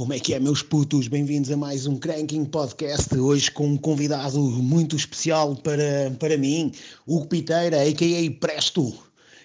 [0.00, 1.08] Como é que é, meus putos?
[1.08, 3.14] Bem-vindos a mais um Cranking Podcast.
[3.14, 6.72] Hoje com um convidado muito especial para, para mim,
[7.06, 8.40] Hugo Piteira, a.k.a.
[8.40, 8.94] Presto.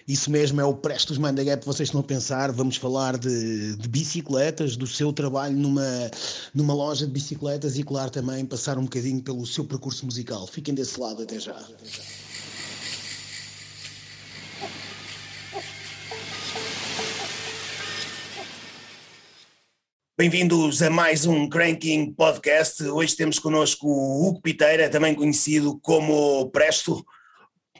[0.08, 2.52] Isso mesmo, é o Prestos Manda Gap, vocês estão a pensar.
[2.52, 6.10] Vamos falar de, de, bicicletas, do seu trabalho numa,
[6.54, 10.46] numa loja de bicicletas e, claro, também passar um bocadinho pelo seu percurso musical.
[10.46, 11.52] Fiquem desse lado até já.
[11.52, 12.02] Até já.
[20.18, 22.82] Bem-vindos a mais um Cranking Podcast.
[22.84, 27.04] Hoje temos connosco o Hugo Piteira, também conhecido como Presto.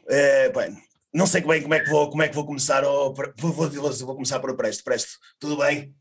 [0.06, 0.76] É, bem,
[1.14, 2.84] não sei bem como é que vou, como é que vou começar.
[2.84, 4.84] Oh, vou, vou, vou, vou, começar por o Presto.
[4.84, 5.94] Presto, tudo bem?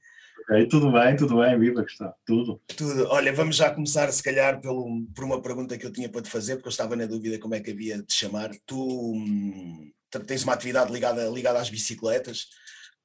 [0.69, 2.61] Tudo bem, tudo bem, viva que está, tudo.
[2.67, 3.07] Tudo.
[3.11, 6.29] Olha, vamos já começar, se calhar, pelo, por uma pergunta que eu tinha para te
[6.29, 8.51] fazer, porque eu estava na dúvida como é que havia de te chamar.
[8.65, 9.89] Tu hum,
[10.27, 12.47] tens uma atividade ligada, ligada às bicicletas.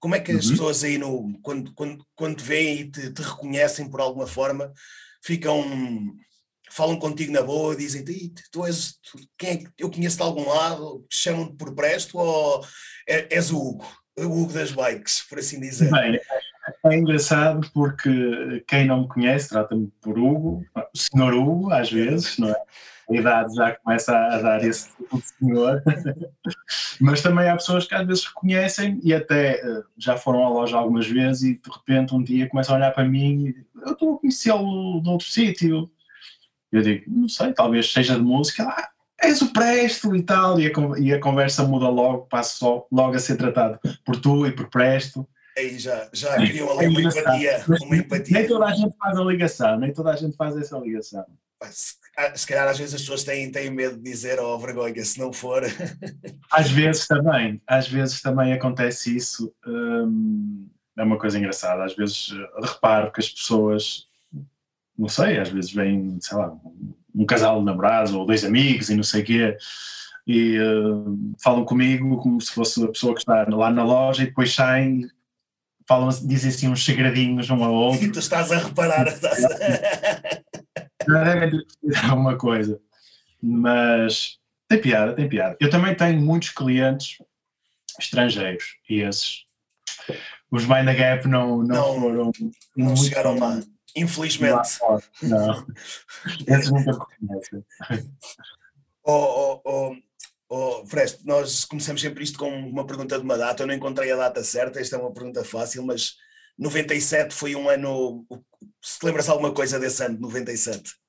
[0.00, 0.50] Como é que as uhum.
[0.52, 4.72] pessoas aí, no, quando, quando, quando veem e te, te reconhecem por alguma forma,
[5.22, 5.62] ficam
[6.70, 8.04] falam contigo na boa, dizem
[8.50, 12.64] tu és tu, quem é que eu conheço de algum lado, chamam-te por Presto ou
[13.08, 15.90] é, és o Hugo, o Hugo das bikes, por assim dizer?
[15.90, 16.20] Bem,
[16.86, 22.48] é engraçado porque quem não me conhece trata-me por Hugo, senhor Hugo, às vezes, não
[22.48, 22.56] é?
[23.10, 25.82] A idade já começa a dar esse tipo de senhor,
[27.00, 30.76] mas também há pessoas que às vezes reconhecem e até eh, já foram à loja
[30.76, 34.14] algumas vezes e de repente um dia começam a olhar para mim e eu estou
[34.14, 35.90] a conhecê-lo de outro sítio.
[36.70, 40.66] Eu digo, não sei, talvez seja de música, ah, és o Presto e tal, e
[40.66, 44.52] a, e a conversa muda logo, passo só, logo a ser tratado por tu e
[44.52, 45.28] por Presto.
[45.58, 48.38] Aí já, já criou ali uma empatia, uma empatia.
[48.38, 51.26] Nem toda a gente faz a ligação, nem toda a gente faz essa ligação.
[51.62, 55.18] Ah, se calhar às vezes as pessoas têm, têm medo de dizer, oh vergonha, se
[55.18, 55.62] não for.
[56.50, 59.54] Às vezes também, às vezes também acontece isso.
[59.66, 61.84] Hum, é uma coisa engraçada.
[61.84, 64.06] Às vezes eh, reparo que as pessoas,
[64.98, 66.52] não sei, às vezes vêm, sei lá,
[67.14, 69.56] um casal de namorados ou dois amigos e não sei o quê,
[70.26, 74.26] e uh, falam comigo como se fosse a pessoa que está lá na loja e
[74.26, 75.08] depois saem
[75.88, 78.04] falam, dizem assim uns segredinhos um ao outro.
[78.04, 79.08] E tu estás a reparar.
[79.10, 80.39] Estás a
[81.12, 82.80] ter percebido alguma coisa.
[83.42, 84.38] Mas
[84.68, 85.56] tem piada, tem piada.
[85.60, 87.18] Eu também tenho muitos clientes
[87.98, 89.44] estrangeiros e esses,
[90.50, 92.32] os Mind the Gap não, não, não foram.
[92.76, 93.60] Não chegaram lá,
[93.96, 94.78] infelizmente.
[94.80, 95.66] Lá, não,
[96.46, 97.64] esses nunca conhecem.
[99.02, 99.96] Oh, oh, oh,
[100.48, 103.62] oh, Fresto, nós começamos sempre isto com uma pergunta de uma data.
[103.62, 106.14] Eu não encontrei a data certa, esta é uma pergunta fácil, mas
[106.58, 108.26] 97 foi um ano.
[108.82, 110.99] Se lembras alguma coisa desse ano, 97?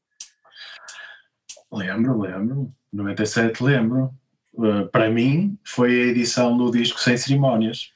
[1.72, 2.74] Lembro, lembro.
[2.92, 4.14] 97 lembro.
[4.54, 7.92] Uh, para mim, foi a edição do disco Sem Cerimónias.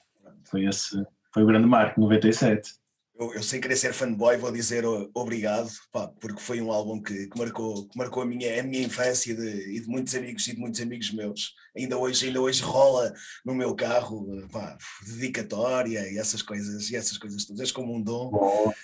[0.45, 2.75] Foi esse, foi o grande marco, 97
[3.17, 4.83] eu, eu, sem querer ser fanboy, vou dizer
[5.13, 8.83] obrigado, pá, porque foi um álbum que, que, marcou, que marcou a minha, a minha
[8.83, 11.53] infância de, e de muitos amigos e de muitos amigos meus.
[11.75, 13.13] Ainda hoje, ainda hoje rola
[13.45, 14.77] no meu carro, pá,
[15.07, 18.31] dedicatória e essas coisas, e essas coisas todas, como um dom,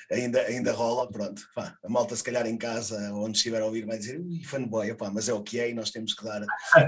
[0.09, 1.41] ainda, ainda rola, pronto.
[1.53, 4.93] Pá, a malta, se calhar em casa, onde estiver a ouvir, vai dizer, ui, fanboy,
[4.95, 6.41] pá, mas é o que é e nós temos que dar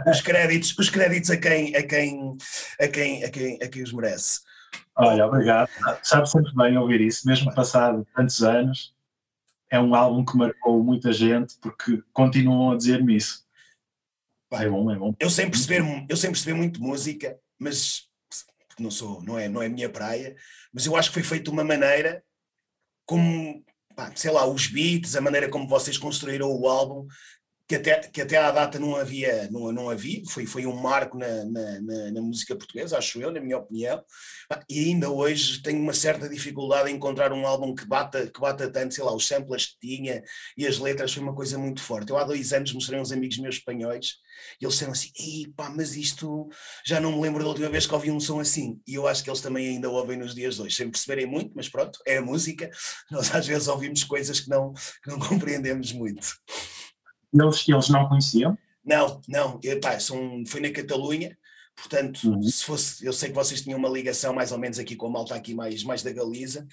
[0.07, 2.37] os créditos, os créditos a quem, a quem,
[2.79, 4.39] a quem, a quem, a quem os merece.
[4.95, 5.69] Olha, obrigado.
[6.03, 8.93] Sabe sempre bem ouvir isso, mesmo passado tantos anos.
[9.69, 13.43] É um álbum que marcou muita gente porque continuam a dizer-me isso.
[14.51, 15.15] É bom, é bom.
[15.19, 18.07] Eu sem perceber, eu sem perceber muito música, mas
[18.79, 20.35] não sou, não é, não é minha praia,
[20.71, 22.23] mas eu acho que foi feito de uma maneira
[23.05, 23.63] como,
[23.95, 27.07] pá, sei lá, os beats, a maneira como vocês construíram o álbum,
[27.73, 31.17] que até, que até à data não havia, não, não havia foi, foi um marco
[31.17, 34.03] na, na, na, na música portuguesa, acho eu, na minha opinião,
[34.69, 38.69] e ainda hoje tenho uma certa dificuldade em encontrar um álbum que bata, que bata
[38.69, 40.23] tanto, sei lá, os samples que tinha
[40.55, 42.11] e as letras foi uma coisa muito forte.
[42.11, 44.17] Eu há dois anos mostrei uns amigos meus espanhóis
[44.61, 46.49] e eles disseram assim, pá, mas isto
[46.85, 49.23] já não me lembro da última vez que ouvi um som assim, e eu acho
[49.23, 52.17] que eles também ainda ouvem nos dias de hoje, sem perceberem muito, mas pronto, é
[52.17, 52.69] a música,
[53.09, 56.35] nós às vezes ouvimos coisas que não, que não compreendemos muito.
[57.33, 58.57] Eles, eles não conheciam?
[58.85, 59.59] Não, não.
[59.63, 61.37] Epá, são, foi na Catalunha,
[61.75, 62.43] portanto, uhum.
[62.43, 65.09] se fosse, eu sei que vocês tinham uma ligação mais ou menos aqui com a
[65.09, 66.67] malta aqui mais, mais da Galiza,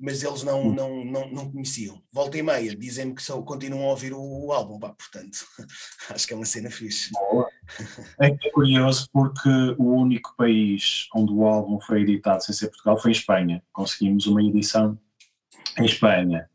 [0.00, 0.74] mas eles não, uhum.
[0.74, 2.02] não, não, não conheciam.
[2.10, 5.46] Volta e meia, dizem-me que só continuam a ouvir o, o álbum, pá, portanto,
[6.08, 7.10] acho que é uma cena fixe.
[7.12, 7.50] Boa.
[8.18, 9.48] É, é curioso porque
[9.78, 13.62] o único país onde o álbum foi editado sem ser Portugal foi em Espanha.
[13.72, 14.98] Conseguimos uma edição
[15.78, 16.48] em Espanha.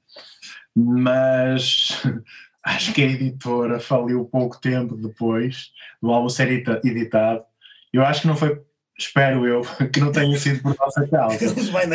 [0.76, 2.02] Mas
[2.66, 5.72] acho que a editora faliu pouco tempo depois
[6.02, 6.50] do álbum ser
[6.84, 7.46] editado.
[7.94, 8.60] Eu acho que não foi,
[8.98, 9.62] espero eu,
[9.94, 11.38] que não tenha sido por nossa causa.
[11.46, 11.94] Os Mind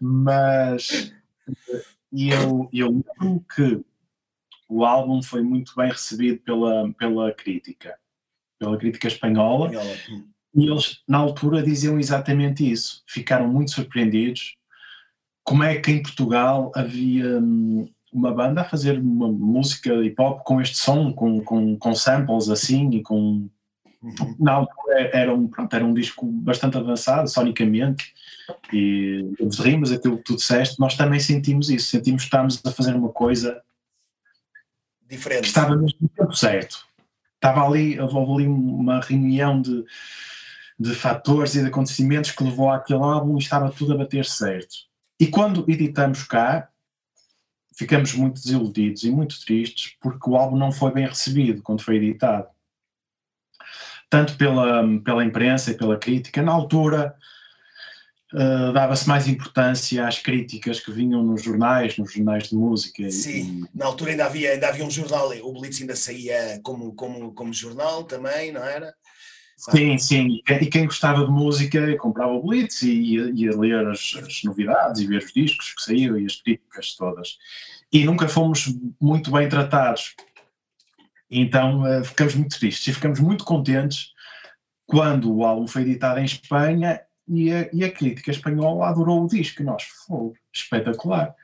[0.00, 1.12] Mas
[2.12, 3.80] e eu, eu lembro que
[4.68, 7.96] o álbum foi muito bem recebido pela, pela crítica,
[8.58, 9.70] pela crítica espanhola,
[10.54, 13.04] e eles na altura diziam exatamente isso.
[13.06, 14.56] Ficaram muito surpreendidos
[15.48, 20.42] como é que em Portugal havia hum, uma banda a fazer uma música hip hop
[20.42, 23.48] com este som, com, com, com samples assim e com.
[24.02, 24.36] Uhum.
[24.38, 28.12] Na altura era um, pronto, era um disco bastante avançado, sonicamente,
[28.70, 32.70] e os rimas, aquilo que tu disseste, nós também sentimos isso, sentimos que estávamos a
[32.70, 33.58] fazer uma coisa
[35.08, 35.40] diferente.
[35.40, 36.86] Que estava mesmo no tempo certo.
[37.36, 39.82] Estava ali, houve ali uma reunião de,
[40.78, 44.87] de fatores e de acontecimentos que levou àquele álbum e estava tudo a bater certo.
[45.20, 46.68] E quando editamos cá,
[47.76, 51.96] ficamos muito desiludidos e muito tristes porque o álbum não foi bem recebido quando foi
[51.96, 52.48] editado.
[54.10, 56.42] Tanto pela, pela imprensa e pela crítica.
[56.42, 57.14] Na altura,
[58.32, 63.10] uh, dava-se mais importância às críticas que vinham nos jornais, nos jornais de música.
[63.10, 63.78] Sim, e...
[63.78, 67.52] na altura ainda havia, ainda havia um jornal, o Blitz ainda saía como, como, como
[67.52, 68.94] jornal também, não era?
[69.58, 70.40] Sim, sim.
[70.48, 75.00] E quem gostava de música comprava o Blitz e ia, ia ler as, as, novidades
[75.00, 77.36] e ver os discos que saíram e as críticas todas.
[77.92, 80.14] E nunca fomos muito bem tratados.
[81.28, 84.12] Então uh, ficamos muito tristes e ficamos muito contentes
[84.86, 89.28] quando o álbum foi editado em Espanha e a, e a crítica espanhola adorou o
[89.28, 89.64] disco.
[89.64, 91.34] Nós, foi espetacular.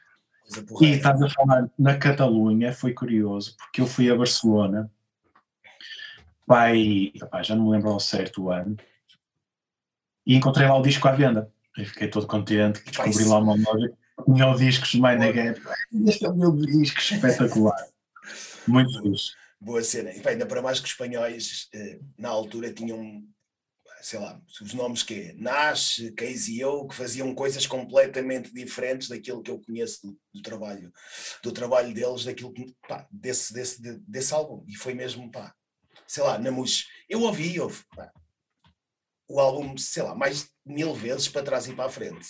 [0.81, 4.89] E estás a falar na Catalunha, foi curioso, porque eu fui a Barcelona
[6.46, 7.12] pai,
[7.43, 8.76] já não me lembro ao certo o ano,
[10.26, 11.50] e encontrei lá o disco à venda.
[11.76, 13.93] E fiquei todo contente, descobri lá uma loja
[14.23, 15.61] tinha o discos de Mind Gap.
[16.06, 17.88] Este é o meu disco espetacular.
[18.67, 19.32] Muito fixe.
[19.61, 20.11] Boa cena.
[20.12, 23.23] E ainda para mais que os espanhóis, eh, na altura, tinham,
[24.00, 29.08] sei lá, os nomes que é Nash, Casey e eu, que faziam coisas completamente diferentes
[29.08, 30.93] daquilo que eu conheço do, do trabalho,
[31.43, 34.64] do trabalho deles, daquilo que, pá, desse, desse, desse álbum.
[34.69, 35.55] E foi mesmo, pá,
[36.15, 36.89] sei lá, na música.
[37.09, 38.11] Eu ouvi, ouvi pá,
[39.29, 42.29] o álbum, sei lá, mais mil vezes para trás e para a frente.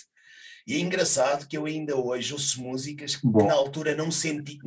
[0.65, 3.45] E é engraçado que eu ainda hoje ouço músicas que Bom.
[3.45, 4.57] na altura não senti.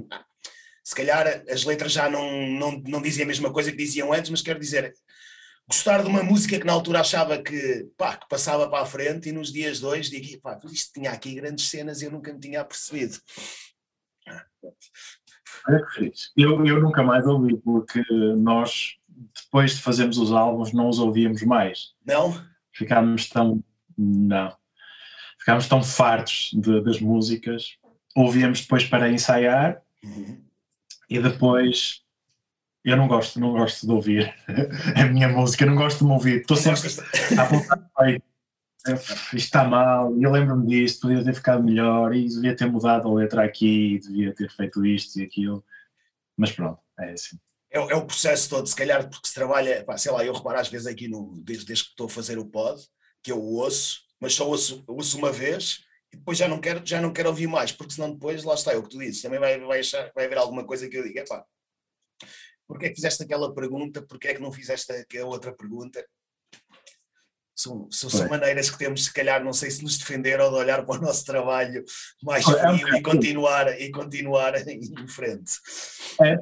[0.84, 4.30] Se calhar as letras já não, não, não dizem a mesma coisa que diziam antes,
[4.30, 4.94] mas quero dizer,
[5.66, 9.28] gostar de uma música que na altura achava que, pá, que passava para a frente
[9.28, 12.38] e nos dias hoje digo, pá, isto tinha aqui grandes cenas e eu nunca me
[12.38, 13.18] tinha apercebido.
[15.66, 16.32] Olha que feliz.
[16.36, 18.02] Eu, eu nunca mais ouvi, porque
[18.36, 18.97] nós,
[19.34, 21.92] depois de fazermos os álbuns, não os ouvíamos mais.
[22.04, 22.40] Não?
[22.72, 23.62] Ficámos tão.
[23.96, 24.54] Não.
[25.38, 27.76] Ficámos tão fartos de, das músicas.
[28.16, 30.40] Ouvíamos depois para ensaiar uhum.
[31.08, 32.02] e depois.
[32.84, 34.34] Eu não gosto, não gosto de ouvir
[34.96, 36.40] a minha música, não gosto de me ouvir.
[36.40, 36.88] Estou sempre
[37.36, 38.18] a apontar
[38.86, 43.14] isto está mal, eu lembro-me disto, podia ter ficado melhor e devia ter mudado a
[43.14, 45.64] letra aqui, devia ter feito isto e aquilo,
[46.36, 47.38] mas pronto, é assim.
[47.70, 50.58] É, é o processo todo, se calhar porque se trabalha, pá, sei lá, eu reparo
[50.58, 52.80] às vezes aqui no, desde, desde que estou a fazer o pod,
[53.22, 55.80] que eu ouço, mas só ouço, ouço uma vez
[56.12, 58.72] e depois já não quero, já não quero ouvir mais, porque senão depois, lá está,
[58.72, 61.02] é o que tu dizes, também vai, vai, achar, vai haver alguma coisa que eu
[61.02, 61.44] diga, pá,
[62.66, 66.04] porque é que fizeste aquela pergunta, porque é que não fizeste aquela outra pergunta,
[67.58, 70.56] são, são, são maneiras que temos, se calhar, não sei se nos defender ou de
[70.56, 71.84] olhar para o nosso trabalho
[72.22, 75.54] mais frio é um e, continuar, e continuar em frente.
[76.22, 76.36] É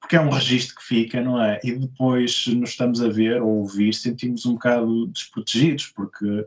[0.00, 1.60] porque é um registro que fica, não é?
[1.64, 6.46] E depois nos estamos a ver ou ouvir, sentimos um bocado desprotegidos, porque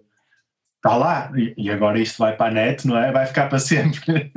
[0.77, 3.12] está lá e agora isto vai para a net, não é?
[3.12, 4.31] Vai ficar para sempre.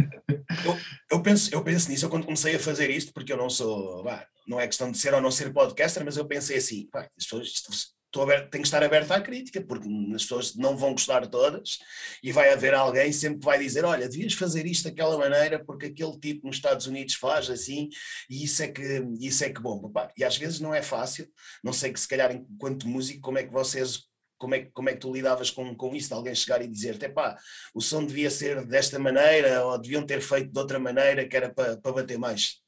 [0.64, 0.78] Eu,
[1.12, 4.02] eu, penso, eu penso nisso, eu quando comecei a fazer isto, porque eu não sou,
[4.02, 7.08] bah, não é questão de ser ou não ser podcaster, mas eu pensei assim, bah,
[7.18, 11.78] isto, isto tenho que estar aberto à crítica, porque as pessoas não vão gostar todas
[12.22, 15.86] e vai haver alguém sempre que vai dizer: Olha, devias fazer isto daquela maneira, porque
[15.86, 17.88] aquele tipo nos Estados Unidos faz assim,
[18.28, 18.82] e isso é que,
[19.20, 19.80] isso é que bom.
[19.80, 20.12] Papá.
[20.16, 21.28] E às vezes não é fácil,
[21.62, 24.08] não sei que se calhar enquanto músico, como é que vocês.
[24.40, 26.08] Como é, como é que tu lidavas com, com isso?
[26.08, 27.36] De alguém chegar e dizer-te, pá,
[27.74, 31.52] o som devia ser desta maneira, ou deviam ter feito de outra maneira, que era
[31.52, 32.60] para, para bater mais?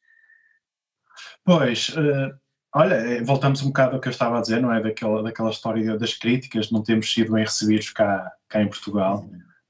[1.45, 4.81] Pois, uh Olha, eh, voltamos um bocado ao que eu estava a dizer, não é?
[4.81, 9.29] Daquela, daquela história das críticas, não temos sido bem recebidos cá, cá em Portugal,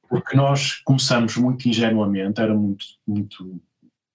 [0.09, 3.63] porque nós começamos muito ingenuamente, era muito, muito,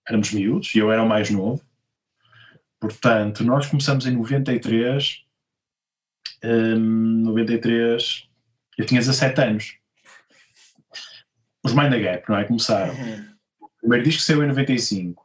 [0.07, 1.63] éramos miúdos, e eu era o mais novo,
[2.79, 5.25] portanto, nós começamos em 93,
[6.43, 8.29] um, 93,
[8.77, 9.77] eu tinha 17 anos.
[11.63, 12.43] Os Mind the Gap, não é?
[12.43, 12.93] Começaram.
[12.93, 13.35] Uhum.
[13.61, 15.24] O primeiro disco saiu em 95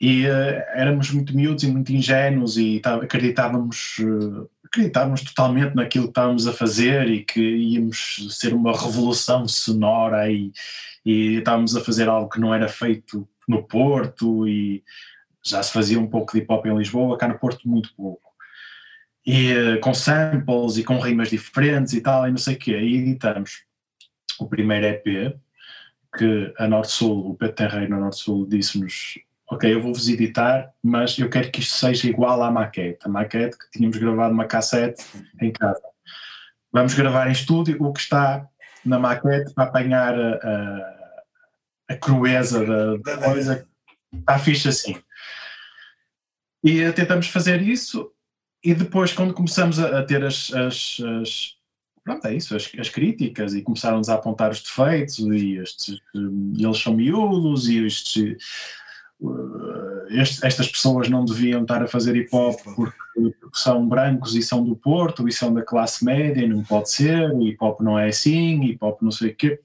[0.00, 6.04] E uh, éramos muito miúdos e muito ingênuos e tá, acreditávamos, uh, acreditávamos totalmente naquilo
[6.04, 10.52] que estávamos a fazer e que íamos ser uma revolução sonora e,
[11.04, 14.84] e estávamos a fazer algo que não era feito no Porto e
[15.44, 18.28] já se fazia um pouco de hip hop em Lisboa, cá no Porto muito pouco.
[19.26, 22.78] E uh, com samples e com rimas diferentes e tal, e não sei o quê.
[22.78, 23.64] E editamos
[24.38, 25.36] o primeiro EP,
[26.16, 29.18] que a Norte Sul, o Pedro Terreiro na Norte Sul disse-nos
[29.50, 32.98] ok, eu vou-vos editar, mas eu quero que isto seja igual à maquete.
[33.04, 35.04] A maquete que tínhamos gravado uma cassete
[35.40, 35.82] em casa.
[36.70, 38.46] Vamos gravar em estúdio o que está
[38.84, 43.66] na maquete para apanhar a, a, a crueza da, da coisa.
[44.12, 45.00] Está fixe assim.
[46.62, 48.12] E tentamos fazer isso
[48.62, 51.54] e depois quando começamos a, a ter as, as, as,
[52.04, 56.78] pronto, é isso, as, as críticas e começaram-nos a apontar os defeitos e estes, eles
[56.78, 58.36] são miúdos e estes
[60.10, 64.42] este, estas pessoas não deviam estar a fazer hip hop porque, porque, são brancos e
[64.42, 67.98] são do Porto e são da classe média, não pode ser, o hip hop não
[67.98, 69.60] é assim, hip hop não sei o quê.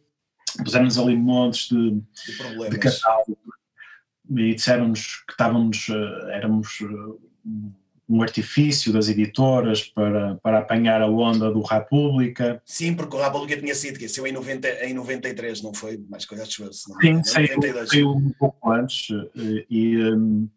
[0.63, 3.38] Puseram-nos ali montes de, de, de catálogo
[4.29, 7.74] e disseram-nos que estávamos, eh, éramos eh,
[8.07, 12.62] um artifício das editoras para, para apanhar a onda do República.
[12.65, 15.98] Sim, porque o República tinha sido, que saiu em, 90, em 93, não foi?
[16.10, 20.50] Mais coisa de Sim, saiu, saiu um pouco antes eh, e, um,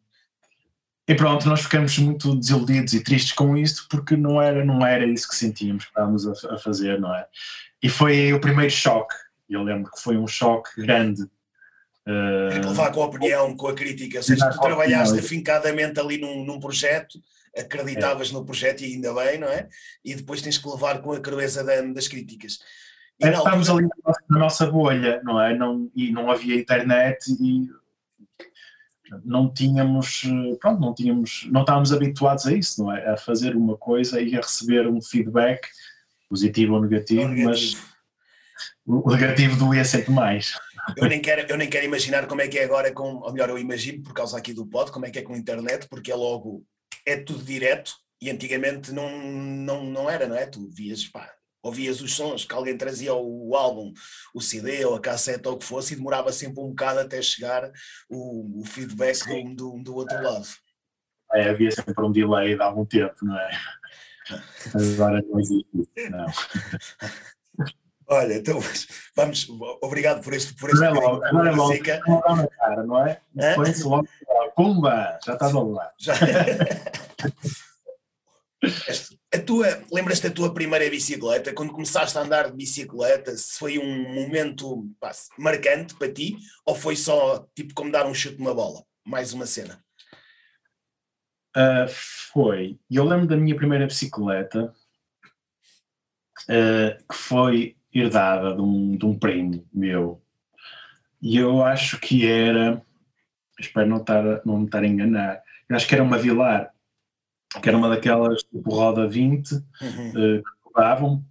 [1.08, 5.06] e pronto, nós ficamos muito desiludidos e tristes com isso porque não era, não era
[5.06, 7.26] isso que sentíamos que estávamos a, a fazer, não é?
[7.82, 9.14] E foi o primeiro choque,
[9.48, 11.24] eu lembro que foi um choque grande
[12.06, 16.44] Uh, levar com a opinião, com a crítica, ou seja, tu trabalhaste afincadamente ali num,
[16.44, 17.18] num projeto
[17.56, 18.32] acreditavas é.
[18.32, 19.68] no projeto e ainda bem, não é?
[20.04, 22.58] E depois tens que levar com a crueza das críticas.
[23.20, 23.72] É, altura...
[23.72, 23.88] ali
[24.28, 25.56] na nossa bolha, não é?
[25.56, 27.66] Não, e não havia internet e
[29.24, 30.24] não tínhamos,
[30.60, 33.08] pronto, não tínhamos, não estávamos habituados a isso, não é?
[33.08, 35.66] A fazer uma coisa e a receber um feedback,
[36.28, 37.48] positivo ou negativo, negativo.
[37.48, 37.76] mas
[38.84, 40.58] o negativo doía sempre mais.
[40.96, 43.48] Eu nem, quero, eu nem quero imaginar como é que é agora com, ou melhor,
[43.48, 46.12] eu imagino por causa aqui do pod, como é que é com a internet, porque
[46.12, 46.64] é logo
[47.04, 50.46] é tudo direto e antigamente não, não, não era, não é?
[50.46, 53.92] Tu vias, pá, ouvias os sons que alguém trazia o, o, álbum,
[54.34, 57.20] o CD ou a cassete ou o que fosse e demorava sempre um bocado até
[57.20, 57.70] chegar
[58.08, 60.46] o, o feedback do, do, do, outro lado.
[61.32, 63.50] É, havia sempre um delay de algum tempo, não é?
[64.94, 66.26] Agora não existe isso, não.
[68.08, 68.60] Olha, então
[69.16, 69.48] vamos,
[69.82, 73.20] obrigado por este por este Agora é logo, agora é logo, na cara, não é?
[73.34, 74.08] Depois logo,
[74.54, 75.92] pumba, já estás ao lado.
[75.98, 76.14] Já.
[79.34, 83.78] a tua, lembras-te da tua primeira bicicleta, quando começaste a andar de bicicleta, se foi
[83.78, 88.54] um momento pá, marcante para ti, ou foi só tipo como dar um chute numa
[88.54, 88.84] bola?
[89.04, 89.84] Mais uma cena.
[91.56, 91.88] Uh,
[92.32, 92.78] foi.
[92.90, 94.74] Eu lembro da minha primeira bicicleta,
[96.48, 100.20] uh, que foi herdada de um, de um primo meu.
[101.20, 102.82] E eu acho que era,
[103.58, 106.72] espero não, estar, não me estar a enganar, eu acho que era uma Vilar,
[107.60, 109.60] que era uma daquelas tipo roda 20 uhum.
[109.60, 111.24] uh, que rodavam.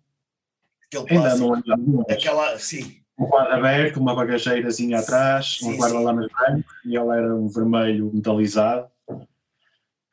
[1.10, 3.02] Ainda não andava Aquela, sim.
[3.18, 8.12] Um quadro aberto, uma bagageirazinha atrás, sim, um guarda-lamas branco e ela era um vermelho
[8.14, 8.90] metalizado.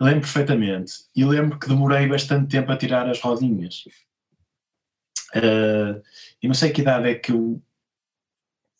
[0.00, 0.94] Lembro perfeitamente.
[1.14, 3.84] E lembro que demorei bastante tempo a tirar as rodinhas.
[5.34, 6.02] Uh,
[6.42, 7.60] e não sei que idade é que eu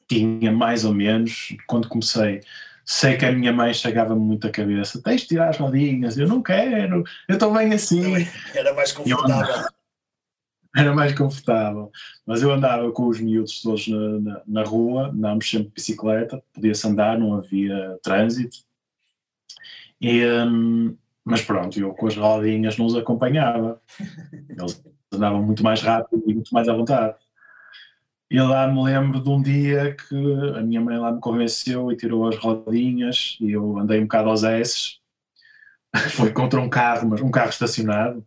[0.07, 2.41] tinha, mais ou menos, quando comecei.
[2.85, 6.27] Sei que a minha mãe chegava-me muito a cabeça: tens de tirar as rodinhas, eu
[6.27, 8.27] não quero, eu estou bem assim.
[8.55, 9.67] Era mais confortável.
[10.75, 11.91] Era mais confortável.
[12.27, 16.43] Mas eu andava com os miúdos todos na, na, na rua, andávamos sempre de bicicleta,
[16.53, 18.59] podia-se andar, não havia trânsito.
[20.01, 23.81] E, um, mas pronto, eu com as rodinhas não os acompanhava.
[24.49, 27.17] Eles andavam muito mais rápido e muito mais à vontade.
[28.31, 30.17] E lá me lembro de um dia que
[30.57, 34.31] a minha mãe lá me convenceu e tirou as rodinhas e eu andei um bocado
[34.31, 34.97] aos S.
[36.13, 38.27] Foi contra um carro, mas um carro estacionado.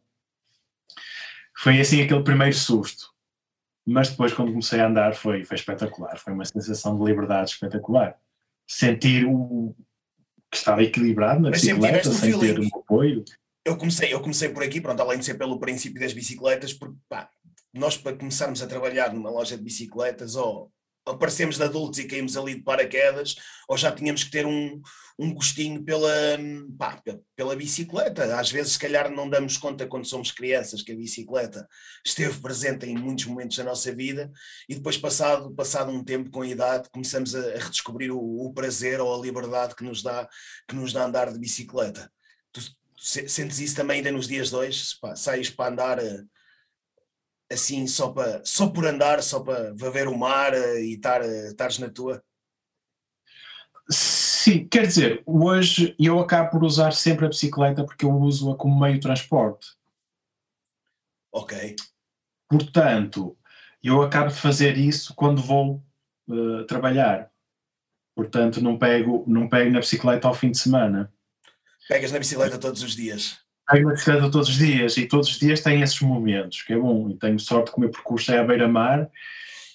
[1.57, 3.09] Foi assim aquele primeiro susto.
[3.85, 6.17] Mas depois, quando comecei a andar, foi, foi espetacular.
[6.17, 8.17] Foi uma sensação de liberdade espetacular.
[8.67, 9.75] Sentir o,
[10.55, 13.23] que estava equilibrado na bicicleta, sem ter um apoio
[13.65, 16.95] eu comecei, eu comecei por aqui, pronto, além de ser pelo princípio das bicicletas, porque
[17.09, 17.29] pá,
[17.73, 20.71] nós para começarmos a trabalhar numa loja de bicicletas ou
[21.05, 23.35] aparecemos de adultos e caímos ali de paraquedas,
[23.67, 24.81] ou já tínhamos que ter um,
[25.19, 26.09] um gostinho pela,
[26.77, 27.01] pá,
[27.35, 28.39] pela bicicleta.
[28.39, 31.67] Às vezes, se calhar, não damos conta quando somos crianças que a bicicleta
[32.03, 34.31] esteve presente em muitos momentos da nossa vida
[34.67, 38.99] e depois, passado, passado um tempo com a idade, começamos a, redescobrir o, o, prazer
[38.99, 40.27] ou a liberdade que nos dá,
[40.67, 42.11] que nos dá andar de bicicleta.
[43.05, 44.95] Sentes isso também ainda nos dias dois?
[44.95, 46.23] Pá, sais para andar eh,
[47.51, 51.49] assim só, para, só por andar, só para ver o mar eh, e estar, eh,
[51.49, 52.23] estares na tua?
[53.87, 58.79] Sim, quer dizer, hoje eu acabo por usar sempre a bicicleta porque eu uso-a como
[58.79, 59.67] meio de transporte.
[61.31, 61.75] Ok.
[62.49, 63.37] Portanto,
[63.83, 65.83] eu acabo de fazer isso quando vou
[66.27, 67.31] uh, trabalhar.
[68.15, 71.13] Portanto, não pego, não pego na bicicleta ao fim de semana.
[71.87, 73.37] Pegas na bicicleta todos os dias?
[73.69, 76.77] Pego na bicicleta todos os dias e todos os dias tem esses momentos, que é
[76.77, 77.09] bom.
[77.09, 79.09] E tenho sorte que o meu percurso é à beira-mar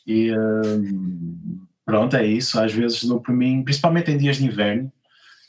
[0.06, 2.60] e uh, pronto, é isso.
[2.60, 4.92] Às vezes dou por mim, principalmente em dias de inverno,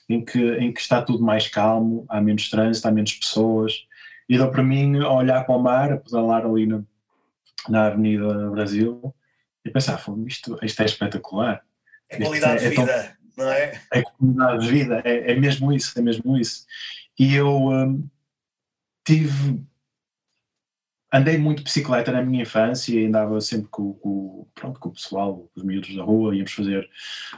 [0.08, 3.86] em que, em que está tudo mais calmo, há menos trânsito, há menos pessoas,
[4.28, 6.82] e dou para mim a olhar para o mar, a pedalar ali na,
[7.70, 9.14] na Avenida Brasil
[9.64, 11.62] e pensar, isto, isto é espetacular.
[12.10, 13.82] É qualidade é, de vida, é tão, não é?
[13.92, 16.66] É qualidade de vida, é, é mesmo isso, é mesmo isso.
[17.18, 18.08] E eu um,
[19.06, 19.62] tive
[21.12, 24.94] andei muito de bicicleta na minha infância e andava sempre com, com, pronto, com o
[24.94, 26.90] pessoal, os miúdos da rua, íamos fazer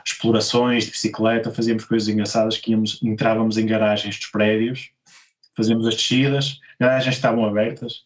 [0.05, 4.91] explorações de bicicleta, fazíamos coisas engraçadas que íamos, entrávamos em garagens dos prédios,
[5.55, 8.05] fazíamos as descidas, garagens estavam abertas,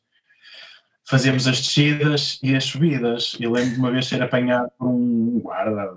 [1.04, 3.36] fazíamos as descidas e as subidas.
[3.40, 5.94] Eu lembro de uma vez ser apanhado por um guarda,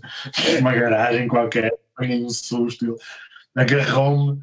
[0.60, 2.96] uma garagem qualquer, apanhei um susto,
[3.54, 4.40] agarrou-me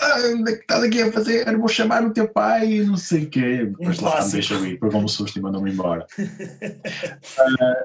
[0.00, 1.58] ah, onde é que estás aqui a fazer?
[1.58, 3.66] Vou chamar o teu pai e não sei o quê.
[3.66, 6.06] Depois um lá me deixa ir, pegou-me um susto e mandou-me embora.
[6.18, 7.84] uh,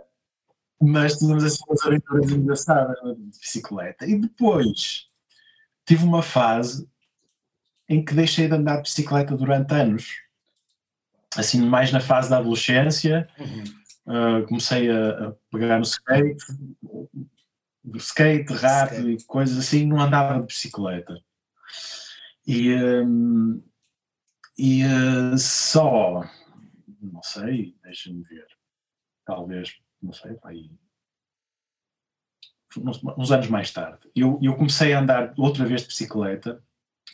[0.81, 4.05] mas tínhamos assim umas aventuras engraçadas de bicicleta.
[4.05, 5.07] E depois
[5.86, 6.88] tive uma fase
[7.89, 10.22] em que deixei de andar de bicicleta durante anos.
[11.36, 13.63] Assim, mais na fase da adolescência, uhum.
[14.07, 16.43] Uh, comecei a, a, pegar no skate,
[17.95, 19.09] skate skate.
[19.09, 21.19] e coisas assim, não andava de bicicleta.
[22.47, 23.63] E, um,
[24.57, 26.24] e uh, só,
[27.01, 28.45] não sei, deixa-me ver,
[29.25, 30.69] talvez, não sei, vai,
[32.77, 36.63] uns, uns anos mais tarde, eu, eu comecei a andar outra vez de bicicleta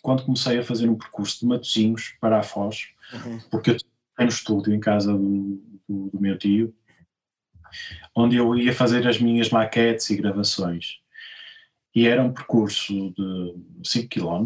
[0.01, 3.39] quando comecei a fazer um percurso de Matosinhos para a Foz, uhum.
[3.49, 3.77] porque eu
[4.19, 6.75] um estúdio em casa do, do, do, meu tio,
[8.15, 10.99] onde eu ia fazer as minhas maquetes e gravações.
[11.93, 14.45] E era um percurso de 5 km,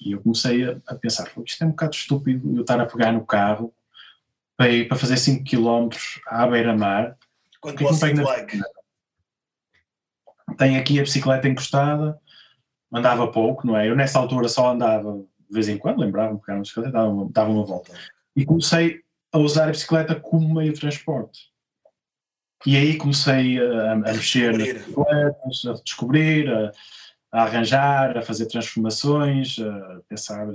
[0.00, 3.12] e eu comecei a, a pensar, isto é um bocado estúpido eu estar a pegar
[3.12, 3.72] no carro
[4.56, 5.88] para, ir, para fazer 5 km
[6.26, 7.16] à beira-mar.
[7.60, 8.60] Quando você não like.
[10.56, 12.18] Tenho aqui a bicicleta encostada,
[12.92, 13.88] andava pouco, não é?
[13.88, 17.30] Eu nessa altura só andava de vez em quando, lembrava-me pegar uma bicicleta, dava uma,
[17.30, 17.92] dava uma volta.
[18.34, 19.00] E comecei
[19.32, 21.50] a usar a bicicleta como meio de transporte.
[22.64, 26.72] E aí comecei a, a mexer a descobrir, a,
[27.32, 30.48] a arranjar, a fazer transformações, a pensar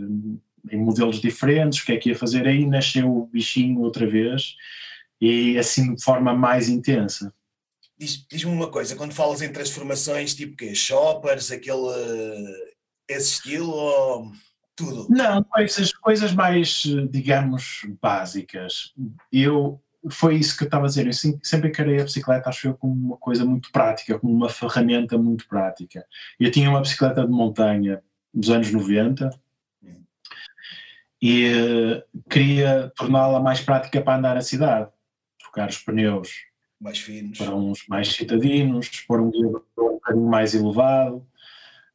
[0.72, 4.56] em modelos diferentes, o que é que ia fazer aí, nasceu o bichinho outra vez
[5.20, 7.34] e assim de forma mais intensa.
[7.98, 11.78] Diz-me diz uma coisa, quando falas em transformações, tipo que shoppers, aquele
[13.08, 14.32] esse estilo ou
[14.76, 15.08] tudo?
[15.10, 18.94] Não, essas coisas mais, digamos, básicas.
[19.32, 21.08] Eu foi isso que eu estava a dizer.
[21.08, 25.18] Eu sempre encarei a bicicleta, acho eu, como uma coisa muito prática, como uma ferramenta
[25.18, 26.06] muito prática.
[26.40, 28.02] Eu tinha uma bicicleta de montanha
[28.34, 29.30] dos anos 90
[31.22, 34.90] e uh, queria torná-la mais prática para andar na cidade.
[35.40, 36.30] Trocar os pneus
[36.80, 37.38] mais finos.
[37.38, 41.24] para uns mais citadinos, pôr um guia um bocadinho mais elevado,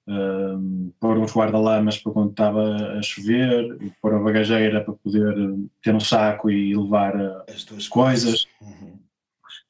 [0.09, 5.35] uh, pôr uns guarda-lamas para quando estava a chover, pôr a bagageira para poder
[5.83, 8.47] ter um saco e levar uh, as tuas coisas.
[8.61, 8.99] Uhum.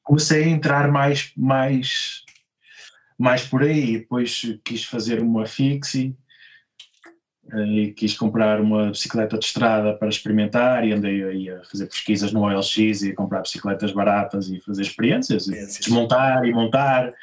[0.03, 2.23] Comecei a entrar mais, mais,
[3.17, 6.26] mais por aí, depois quis fazer uma fixie eh,
[7.53, 12.31] e quis comprar uma bicicleta de estrada para experimentar e andei aí a fazer pesquisas
[12.31, 15.85] no OLX e a comprar bicicletas baratas e fazer experiências, experiências.
[15.85, 17.13] desmontar e montar,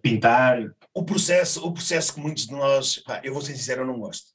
[0.00, 3.86] pintar, o processo, o processo que muitos de nós, pá, eu vou ser sincero, eu
[3.86, 4.32] não gosto.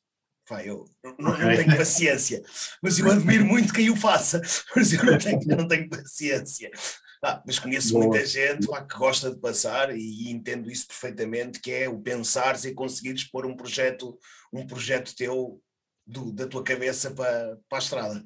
[0.48, 2.42] Pá, eu não, não, tenho paciência,
[2.82, 4.42] mas eu admiro muito quem o faça,
[4.76, 6.72] mas eu não tenho, eu não tenho paciência.
[7.24, 8.06] Ah, mas conheço Boa.
[8.06, 12.64] muita gente pá, que gosta de passar e, entendo isso perfeitamente, que é o pensares
[12.66, 14.18] e conseguires pôr um projeto,
[14.54, 15.62] um projeto teu
[16.06, 18.26] do, da tua cabeça para, para a estrada.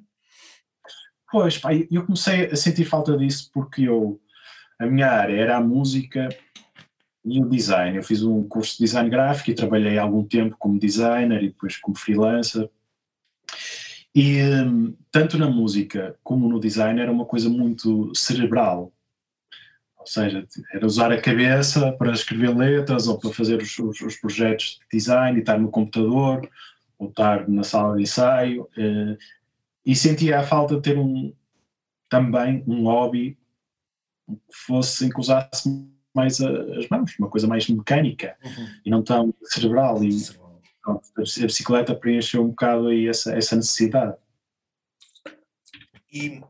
[1.32, 4.22] Pois, pá, eu comecei a sentir falta disso porque eu
[4.82, 6.28] a minha área era a música
[7.24, 7.96] e o design.
[7.96, 11.78] Eu fiz um curso de design gráfico e trabalhei algum tempo como designer e depois
[11.78, 12.68] como freelancer.
[14.14, 18.92] E hum, tanto na música como no design era uma coisa muito cerebral.
[19.98, 24.16] Ou seja, era usar a cabeça para escrever letras ou para fazer os, os, os
[24.18, 26.50] projetos de design e estar no computador
[26.98, 28.68] ou estar na sala de ensaio.
[28.78, 29.18] Eh,
[29.86, 31.34] e sentia a falta de ter um,
[32.10, 33.38] também um hobby
[34.28, 35.70] que fosse em que usasse
[36.14, 38.68] mais as mãos, uma coisa mais mecânica uhum.
[38.86, 40.04] e não tão cerebral.
[40.04, 40.10] E
[40.82, 44.18] pronto, a bicicleta preencheu um bocado aí essa, essa necessidade.
[46.12, 46.42] E,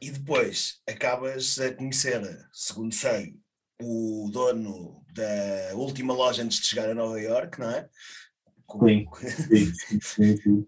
[0.00, 2.20] e depois acabas a conhecer,
[2.52, 3.36] segundo sei,
[3.80, 7.88] o dono da última loja antes de chegar a Nova York, não é?
[9.48, 10.66] Sim, sim, sim, sim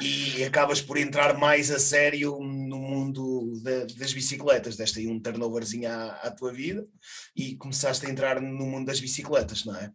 [0.00, 3.52] e acabas por entrar mais a sério no mundo
[3.96, 6.86] das bicicletas, deste aí um turnoverzinho à, à, tua vida
[7.34, 9.90] e começaste a entrar no mundo das bicicletas, não é?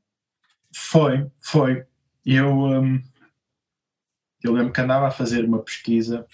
[0.75, 1.86] Foi, foi.
[2.25, 3.01] Eu, um,
[4.43, 6.25] eu lembro que andava a fazer uma pesquisa,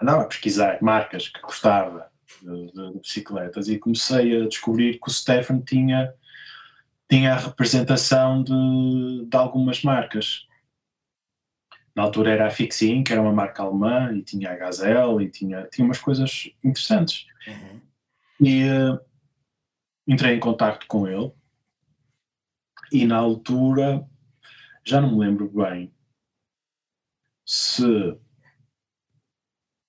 [0.00, 2.10] andava a pesquisar marcas que gostava
[2.40, 6.12] de, de, de bicicletas e comecei a descobrir que o Stefan tinha,
[7.08, 10.46] tinha a representação de, de algumas marcas
[11.94, 15.28] na altura era a Fixin, que era uma marca alemã, e tinha a Gazelle, e
[15.28, 17.26] tinha, tinha umas coisas interessantes.
[17.46, 17.80] Uhum.
[18.40, 18.98] E uh,
[20.06, 21.30] entrei em contato com ele,
[22.90, 24.06] e na altura,
[24.84, 25.92] já não me lembro bem
[27.44, 28.16] se.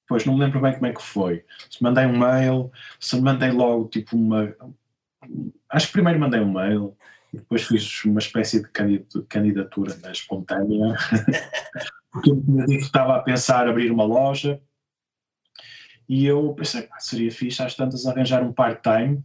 [0.08, 1.45] Pois não me lembro bem como é que foi.
[1.69, 4.53] Se mandei um mail, se mandei logo tipo uma.
[5.69, 6.95] Acho que primeiro mandei um mail,
[7.34, 8.69] e depois fiz uma espécie de
[9.27, 10.95] candidatura espontânea,
[12.12, 14.62] porque eu estava a pensar abrir uma loja,
[16.08, 19.23] e eu pensei, que seria fixe às tantas arranjar um part-time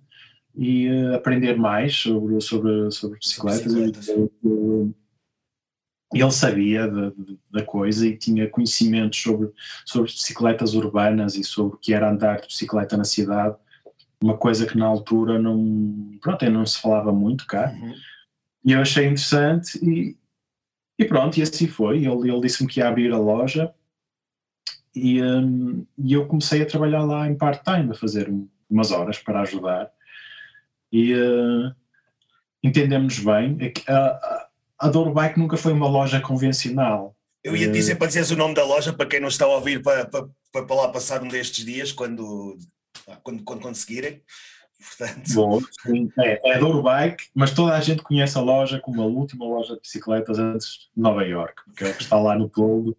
[0.54, 3.74] e uh, aprender mais sobre, sobre, sobre bicicletas.
[3.74, 4.08] bicicletas.
[4.08, 4.94] E,
[6.12, 6.88] ele sabia
[7.50, 9.52] da, coisa e tinha conhecimentos sobre,
[9.84, 13.56] sobre bicicletas urbanas e sobre o que era andar de bicicleta na cidade
[14.20, 17.70] uma coisa que na altura não, pronto, não se falava muito cá.
[17.70, 17.94] Uhum.
[18.64, 20.16] E eu achei interessante e,
[20.98, 21.98] e pronto, e assim foi.
[21.98, 23.72] Ele, ele disse-me que ia abrir a loja
[24.94, 28.32] e, um, e eu comecei a trabalhar lá em part-time, a fazer
[28.68, 29.90] umas horas para ajudar.
[30.90, 31.72] E uh,
[32.62, 34.37] entendemos bem, é a, a,
[34.78, 37.16] a Douro Bike nunca foi uma loja convencional.
[37.42, 39.48] Eu ia dizer uh, para dizeres o nome da loja para quem não está a
[39.48, 42.58] ouvir para, para, para lá passar um destes dias quando
[43.22, 44.22] quando, quando conseguirem.
[44.78, 45.34] Portanto...
[45.34, 45.60] Bom,
[46.20, 49.74] é, é Douro Bike, mas toda a gente conhece a loja como a última loja
[49.74, 52.96] de bicicletas antes de Nova York, que é o que está lá no todo,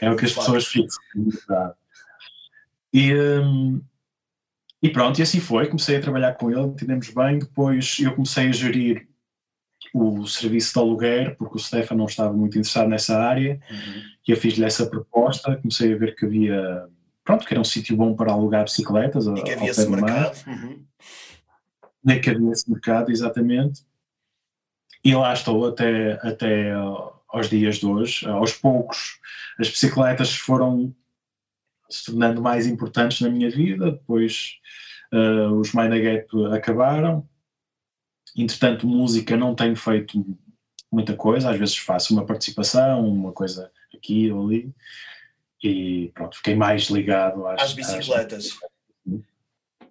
[0.00, 1.02] é o que as pessoas fixam.
[2.92, 3.82] E, hum,
[4.82, 5.66] e pronto, e assim foi.
[5.66, 7.40] Comecei a trabalhar com ele, entendemos bem.
[7.40, 9.08] Depois eu comecei a gerir
[9.98, 14.02] o serviço de aluguer, porque o Stefan não estava muito interessado nessa área, uhum.
[14.26, 15.56] e eu fiz-lhe essa proposta.
[15.56, 16.88] Comecei a ver que havia
[17.24, 19.26] pronto, que era um sítio bom para alugar bicicletas.
[19.26, 20.46] E que havia esse mercado.
[20.46, 20.82] Uhum.
[22.02, 23.82] Nem que havia esse mercado, exatamente.
[25.04, 26.72] E lá estou até, até
[27.28, 28.26] aos dias de hoje.
[28.26, 29.18] Aos poucos,
[29.58, 30.94] as bicicletas foram
[31.90, 34.54] se tornando mais importantes na minha vida, depois
[35.12, 35.92] uh, os Mind
[36.54, 37.28] acabaram.
[38.38, 40.24] Entretanto, música não tenho feito
[40.90, 44.72] muita coisa, às vezes faço uma participação, uma coisa aqui ou ali,
[45.62, 48.56] e pronto, fiquei mais ligado às, às bicicletas.
[49.04, 49.20] Às...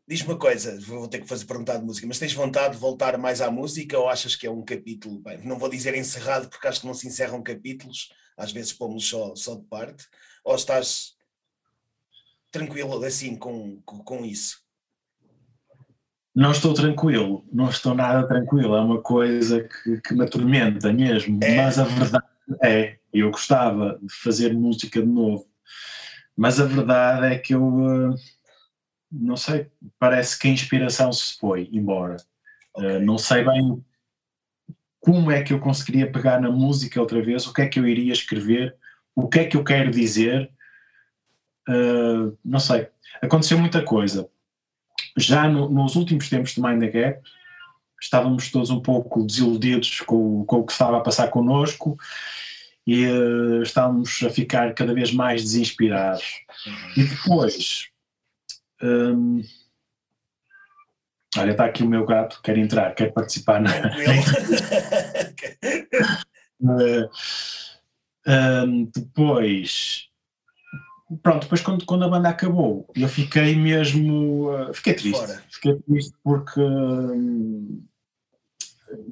[0.08, 3.18] Diz-me uma coisa, vou ter que fazer perguntar de música, mas tens vontade de voltar
[3.18, 6.66] mais à música ou achas que é um capítulo, bem, não vou dizer encerrado porque
[6.68, 10.08] acho que não se encerram capítulos, às vezes pomos só, só de parte,
[10.46, 11.18] ou estás
[12.50, 14.66] tranquilo assim com, com, com isso?
[16.38, 21.40] Não estou tranquilo, não estou nada tranquilo, é uma coisa que, que me atormenta mesmo,
[21.42, 21.64] é.
[21.64, 22.26] mas a verdade
[22.62, 25.48] é, eu gostava de fazer música de novo,
[26.36, 28.16] mas a verdade é que eu, eh,
[29.12, 29.66] não sei,
[29.98, 32.18] parece que a inspiração se foi embora.
[32.78, 33.00] Eh, okay.
[33.00, 33.84] não sei bem
[35.00, 37.88] como é que eu conseguiria pegar na música outra vez, o que é que eu
[37.88, 38.76] iria escrever,
[39.16, 40.52] o que é que eu quero dizer.
[41.68, 42.88] Uh, não sei.
[43.24, 44.30] Aconteceu muita coisa.
[45.18, 47.22] Já no, nos últimos tempos de Mind the Gap,
[48.00, 51.98] estávamos todos um pouco desiludidos com, com o que estava a passar connosco
[52.86, 56.24] e uh, estávamos a ficar cada vez mais desinspirados.
[56.96, 57.90] E depois,
[58.82, 59.42] um,
[61.36, 63.72] olha, está aqui o meu gato, quer entrar, quer participar na.
[66.62, 67.10] uh,
[68.66, 70.07] um, depois
[71.22, 74.52] pronto, depois quando, quando a banda acabou, eu fiquei mesmo.
[74.52, 75.20] Uh, fiquei triste.
[75.20, 75.44] Fora.
[75.50, 76.62] Fiquei triste porque.
[76.62, 77.84] Uh,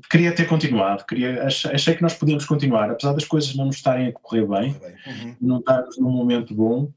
[0.09, 4.07] queria ter continuado, queria, achei que nós podíamos continuar, apesar das coisas não nos estarem
[4.07, 5.35] a correr bem, uhum.
[5.41, 6.93] não estarmos num momento bom,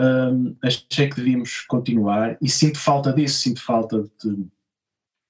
[0.00, 4.46] um, achei que devíamos continuar e sinto falta disso, sinto falta de,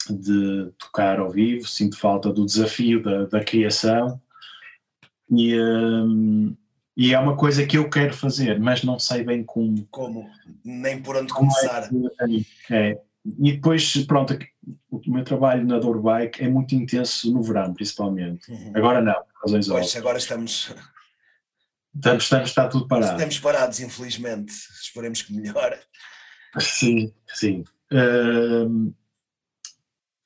[0.08, 4.20] de tocar ao vivo, sinto falta do desafio da, da criação
[5.28, 6.56] e, um,
[6.96, 9.86] e é uma coisa que eu quero fazer, mas não sei bem como.
[9.90, 10.28] Como?
[10.64, 11.88] Nem por onde começar.
[12.70, 13.00] É, é.
[13.38, 14.38] E depois, pronto,
[14.90, 18.50] o meu trabalho na Bike é muito intenso no verão, principalmente.
[18.50, 18.72] Uhum.
[18.74, 19.96] Agora não, por razões Pois, óbvias.
[19.96, 20.74] agora estamos
[21.94, 23.12] Estamos, estamos, está tudo parado.
[23.12, 24.52] Estamos parados, infelizmente.
[24.80, 25.76] Esperemos que melhore.
[26.58, 27.64] Sim, sim.
[27.92, 28.94] Uh,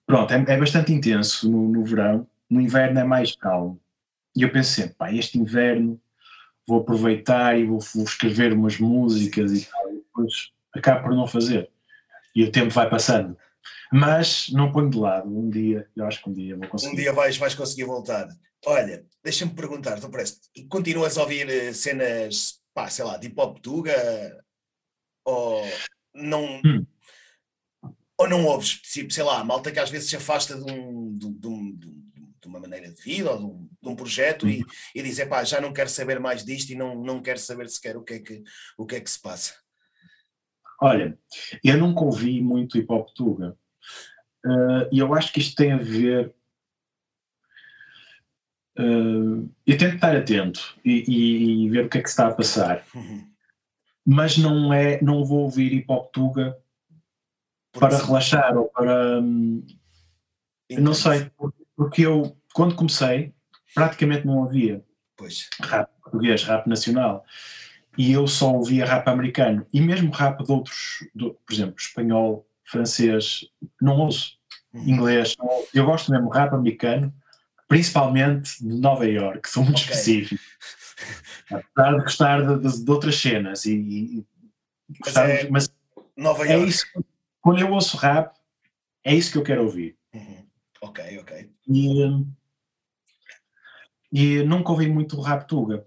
[0.07, 2.29] pronto, é, é, bastante intenso no, no, verão.
[2.50, 3.81] No inverno é mais calmo.
[4.37, 6.00] E eu sempre, pá, este inverno
[6.66, 9.90] vou aproveitar e vou, vou escrever umas músicas e tal.
[9.90, 11.70] E depois acabo por não fazer.
[12.35, 13.37] E o tempo vai passando.
[13.92, 15.29] Mas não ponho de lado.
[15.29, 16.92] Um dia, eu acho que um dia vou conseguir.
[16.92, 18.29] Um dia vais, vais conseguir voltar.
[18.66, 23.38] Olha, deixa-me perguntar, tu parece, continuas a ouvir eh, cenas, pá, sei lá, de hip
[23.38, 24.42] hop tuga?
[25.24, 25.62] Ou
[26.14, 26.61] não.
[26.64, 26.87] Hum.
[28.16, 31.27] Ou não ouves, tipo, sei lá, malta que às vezes se afasta de, um, de,
[31.27, 31.46] um, de
[32.55, 34.67] uma maneira de vida ou de um, de um projeto e, hum.
[34.95, 37.97] e diz, pá, já não quero saber mais disto e não, não quero saber sequer
[37.97, 38.43] o que é que,
[38.79, 39.55] o que, é que se passa.
[40.81, 41.19] Olha,
[41.62, 43.57] eu nunca ouvi muito hip hop tuga.
[44.45, 46.35] Uh, e eu acho que isto tem a ver
[48.79, 52.85] uh, eu tento estar atento e, e, ver o que é que está a passar.
[52.95, 53.27] Uhum.
[54.07, 56.57] Mas não é, não vou ouvir hip hop tuga
[57.73, 59.21] para relaxar ou para.
[59.21, 59.64] Um,
[60.79, 61.31] não sei,
[61.77, 63.35] porque eu, quando comecei,
[63.75, 64.83] praticamente não ouvia
[65.17, 65.51] pois.
[65.61, 67.23] rap português, rap nacional.
[67.99, 69.67] E eu só ouvia rap americano.
[69.73, 73.45] E mesmo rap de outros, de, por exemplo, espanhol, francês,
[73.81, 74.38] não ouço.
[74.73, 74.88] Uhum.
[74.88, 75.69] Inglês, não ouço.
[75.75, 77.12] eu gosto mesmo rap americano
[77.69, 79.90] principalmente de Nova York, sou muito okay.
[79.90, 80.43] específico.
[81.51, 84.27] Apesar de gostar de, de, de outras cenas e, e
[85.01, 85.73] gostar, mas, é mas
[86.17, 86.69] Nova é York.
[86.69, 86.87] isso,
[87.40, 88.35] quando eu ouço rap,
[89.03, 89.97] é isso que eu quero ouvir.
[90.14, 90.47] Uhum.
[90.83, 91.51] Ok, ok.
[91.69, 92.25] E,
[94.14, 95.85] e nunca ouvi muito rap tuga.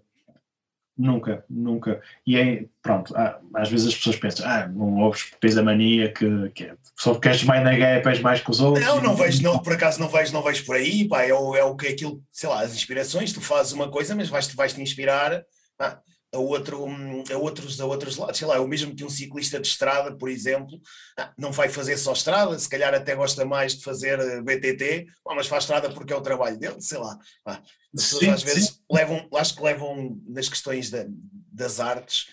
[0.98, 2.02] Nunca, nunca.
[2.26, 3.14] E é, pronto,
[3.54, 7.14] às vezes as pessoas pensam, ah, não ouves peso a mania que, que é, só
[7.14, 8.84] porque és mais na gap és mais que os outros.
[8.84, 11.56] Não, não vejo, não, por acaso não vejo, não vejo por aí, pá, é o,
[11.56, 14.56] é o que é aquilo, sei lá, as inspirações, tu fazes uma coisa, mas vais-te
[14.56, 15.46] vais -te inspirar
[15.80, 16.00] ah,
[16.34, 16.86] a, outro,
[17.32, 20.16] a, outros, a outros lados, sei lá, é o mesmo que um ciclista de estrada,
[20.16, 20.80] por exemplo,
[21.18, 25.08] ah, não vai fazer só estrada, se calhar até gosta mais de fazer eh, BTT,
[25.26, 27.18] mas faz estrada porque é o trabalho dele, sei lá.
[27.46, 27.62] As
[27.94, 28.80] pessoas sim, às vezes sim.
[28.92, 31.06] levam, acho que levam nas questões da,
[31.52, 32.28] das artes,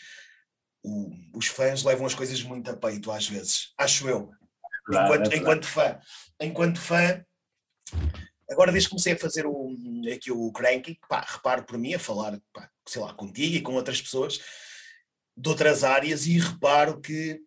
[0.83, 4.31] o, os fãs levam as coisas muito a peito às vezes, acho eu.
[4.87, 5.99] Claro, enquanto, é enquanto fã,
[6.41, 7.25] enquanto fã,
[8.51, 9.75] agora desde que comecei a fazer o,
[10.13, 13.75] aqui o cranking, pá, reparo por mim a falar, pá, sei lá, contigo e com
[13.75, 14.41] outras pessoas
[15.37, 17.41] de outras áreas e reparo que,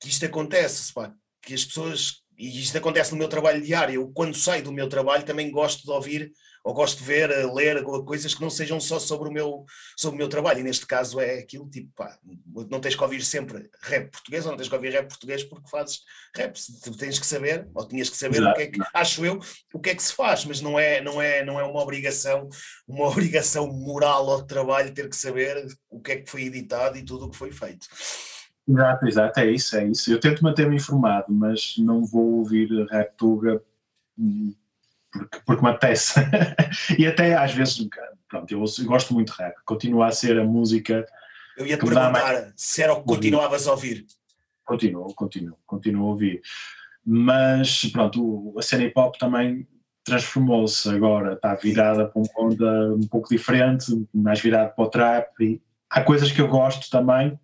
[0.00, 4.10] que isto acontece, pá, que as pessoas, e isto acontece no meu trabalho diário, eu
[4.12, 6.32] quando saio do meu trabalho também gosto de ouvir
[6.68, 9.64] ou gosto de ver, ler coisas que não sejam só sobre o meu,
[9.96, 12.18] sobre o meu trabalho, e neste caso é aquilo tipo, pá,
[12.70, 15.66] não tens que ouvir sempre rap português, ou não tens que ouvir rap português porque
[15.70, 16.00] fazes
[16.36, 16.54] rap,
[16.84, 19.40] tu tens que saber, ou tinhas que saber o que é que, acho eu,
[19.72, 22.50] o que é que se faz, mas não é, não é, não é uma obrigação,
[22.86, 27.02] uma obrigação moral ao trabalho ter que saber o que é que foi editado e
[27.02, 27.86] tudo o que foi feito.
[28.68, 30.12] Exato, exato, é isso, é isso.
[30.12, 33.62] Eu tento manter-me informado, mas não vou ouvir rap tuga
[34.18, 34.54] hum,
[35.12, 36.20] porque, porque me apetece.
[36.98, 37.86] e até às vezes,
[38.28, 41.06] pronto, eu, eu, gosto muito de rap, continua a ser a música.
[41.56, 42.52] Eu ia te perguntar mais...
[42.56, 44.06] se era o que continuavas a ouvir.
[44.64, 46.42] Continuo, continuo, continuo a ouvir.
[47.04, 49.66] Mas pronto, a cena hip hop também
[50.04, 55.40] transformou-se agora, está virada para um ponto um pouco diferente, mais virado para o trap.
[55.40, 57.38] E há coisas que eu gosto também,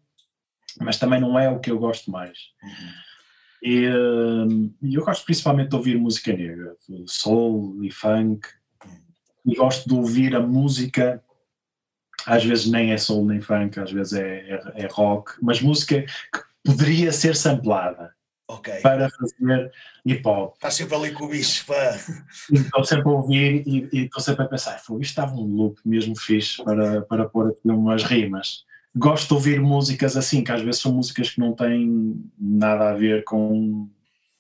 [0.81, 2.39] mas também não é o que eu gosto mais.
[2.63, 3.04] Uhum.
[3.65, 3.87] E,
[4.83, 8.47] e eu gosto principalmente de ouvir música negra, soul e funk,
[9.47, 11.25] e gosto de ouvir a música,
[12.27, 16.03] às vezes nem é soul nem funk, às vezes é, é, é rock, mas música
[16.03, 18.13] que poderia ser samplada.
[18.47, 18.81] Okay.
[18.83, 19.73] para fazer
[20.05, 20.53] hip hop.
[20.53, 21.99] Estás sempre ali com o bicho para.
[22.53, 26.63] Estou sempre a ouvir e estou sempre a pensar, isto estava um loop mesmo fixe
[26.63, 30.93] para, para pôr aqui umas rimas gosto de ouvir músicas assim, que às vezes são
[30.93, 33.91] músicas que não têm nada a ver com,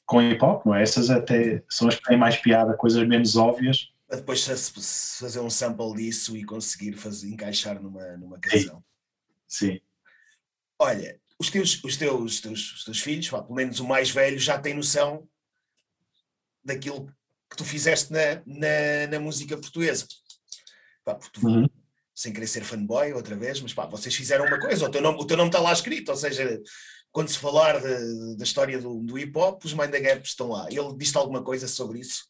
[0.06, 0.82] com hip hop, não é?
[0.82, 3.90] Essas até são as que têm mais piada, coisas menos óbvias.
[4.08, 8.82] Depois fazer um sample disso e conseguir fazer, encaixar numa, numa canção.
[9.48, 9.80] sim.
[10.78, 14.10] Olha, os teus, os teus, os teus, os teus filhos, pá, pelo menos o mais
[14.10, 15.26] velho, já tem noção
[16.64, 17.06] daquilo
[17.50, 20.06] que tu fizeste na, na, na música portuguesa.
[21.04, 21.68] Pá, tu, Uhum.
[22.14, 25.18] Sem querer ser fanboy outra vez, mas pá, vocês fizeram uma coisa, o teu nome,
[25.20, 26.62] o teu nome está lá escrito, ou seja,
[27.10, 30.48] quando se falar de- da história do, do hip hop, os Mind the Gap estão
[30.50, 30.66] lá.
[30.70, 32.26] Ele disse alguma coisa sobre isso?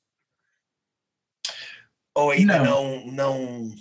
[2.15, 3.75] Ou ainda não, não,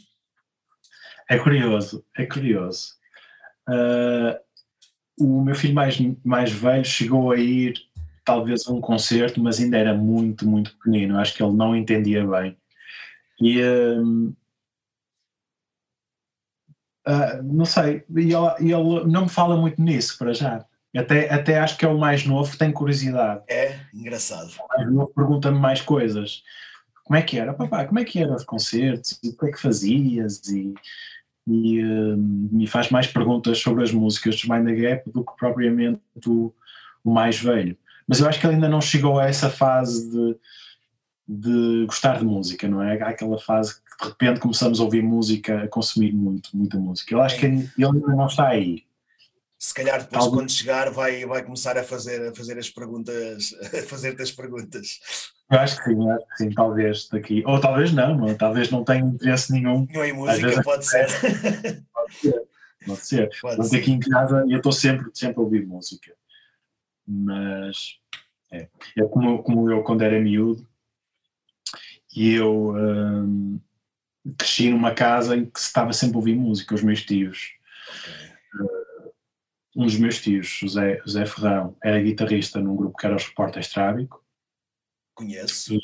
[1.29, 2.95] É curioso, é curioso.
[3.67, 4.39] Ah,
[5.17, 7.75] o meu filho mais, mais velho chegou a ir
[8.25, 11.19] talvez a um concerto, mas ainda era muito, muito pequenino.
[11.19, 12.57] Acho que ele não entendia bem.
[13.39, 14.33] E hum,
[17.05, 20.65] ah, não sei, e ele, e ele não me fala muito nisso para já.
[20.95, 23.41] Até, até acho que é o mais novo, tem curiosidade.
[23.49, 24.51] é engraçado.
[24.59, 26.43] O mais novo pergunta-me mais coisas.
[27.03, 27.53] Como é que era?
[27.53, 29.19] Papá, como é que era os concertos?
[29.23, 30.41] E o que é que fazias?
[30.47, 30.73] E,
[31.47, 35.35] e hum, me faz mais perguntas sobre as músicas do Mind the Gap do que
[35.35, 36.53] propriamente o,
[37.03, 37.75] o mais velho.
[38.07, 40.37] Mas eu acho que ele ainda não chegou a essa fase de,
[41.27, 43.01] de gostar de música, não é?
[43.01, 47.13] Há aquela fase que de repente começamos a ouvir música, a consumir muito, muita música.
[47.13, 48.83] Eu acho que ele ainda não está aí.
[49.57, 53.55] Se calhar depois, Algum- quando chegar, vai, vai começar a fazer, a fazer as perguntas,
[53.73, 54.99] a fazer-te as perguntas.
[55.49, 57.43] Eu acho que sim, eu acho que sim, talvez daqui.
[57.45, 59.87] Ou talvez não, talvez não tenha interesse nenhum.
[59.93, 61.07] Não em música, vezes pode ser.
[62.85, 63.29] Pode ser.
[63.41, 63.77] Pode Mas ser.
[63.77, 66.13] aqui em casa eu estou sempre, sempre a ouvir música.
[67.07, 67.97] Mas
[68.51, 70.67] é, é como, como eu quando era miúdo
[72.15, 73.59] e eu hum,
[74.37, 77.53] cresci numa casa em que se estava sempre a ouvir música, os meus tios.
[78.59, 78.73] Ok.
[79.75, 83.69] Um dos meus tios, José, José Ferrão, era guitarrista num grupo que era os Repórteres
[83.69, 84.23] Trábico
[85.15, 85.73] Conheço.
[85.73, 85.79] e,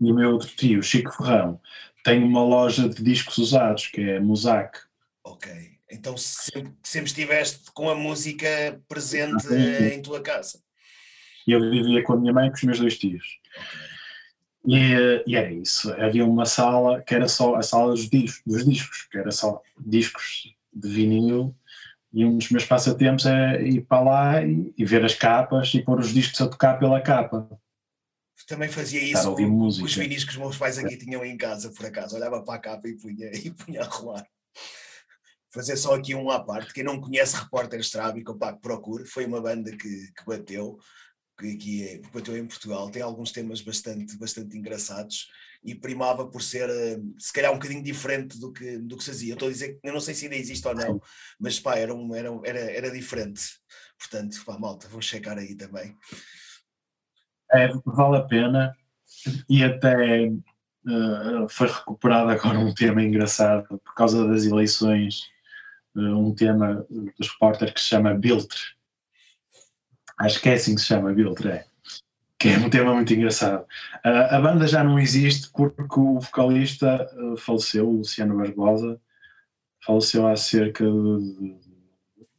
[0.00, 1.60] e o meu outro tio, Chico Ferrão,
[2.04, 4.78] tem uma loja de discos usados que é Musac.
[5.24, 5.52] Ok.
[5.90, 10.62] Então sempre, sempre estiveste com a música presente em tua casa.
[11.46, 13.40] E eu vivia com a minha mãe e com os meus dois tios.
[14.64, 15.92] E, eh, e era isso.
[15.94, 19.60] Havia uma sala que era só a sala dos discos, dos discos, que era só
[19.78, 21.54] discos de vinil.
[22.12, 25.82] E um dos meus passatempos é ir para lá e, e ver as capas e
[25.82, 27.48] pôr os discos a tocar pela capa.
[28.46, 29.86] Também fazia isso com música.
[29.86, 32.16] os vinis que os meus pais aqui tinham em casa, por acaso.
[32.16, 34.26] Olhava para a capa e punha, e punha a rolar.
[35.50, 36.72] Fazer só aqui um à parte.
[36.72, 39.04] Quem não conhece Repórter Strábico, pá, que procure.
[39.06, 40.78] Foi uma banda que, que bateu,
[41.38, 42.90] que aqui é, bateu em Portugal.
[42.90, 45.28] Tem alguns temas bastante, bastante engraçados
[45.64, 49.10] e primava por ser, eh, se calhar, um bocadinho diferente do que, do que se
[49.10, 49.32] fazia.
[49.32, 51.00] Eu estou a dizer que eu não sei se ainda existe ou não,
[51.38, 53.42] mas pá, era, um, era, era, era diferente.
[53.98, 55.96] Portanto, pá, malta, vou checar aí também.
[57.52, 58.76] É, vale a pena.
[59.48, 65.30] E até eh, foi recuperado agora um tema engraçado por causa das eleições.
[65.96, 66.86] eh, um tema
[67.18, 68.58] dos repórteres que se chama Biltre.
[70.18, 71.64] Acho que é assim que se chama, Biltre, é.
[72.38, 73.64] Que é um tema muito engraçado.
[74.04, 79.00] Ah, a banda já não existe porque o vocalista eh, faleceu, o Luciano Barbosa,
[79.84, 81.56] faleceu há cerca de.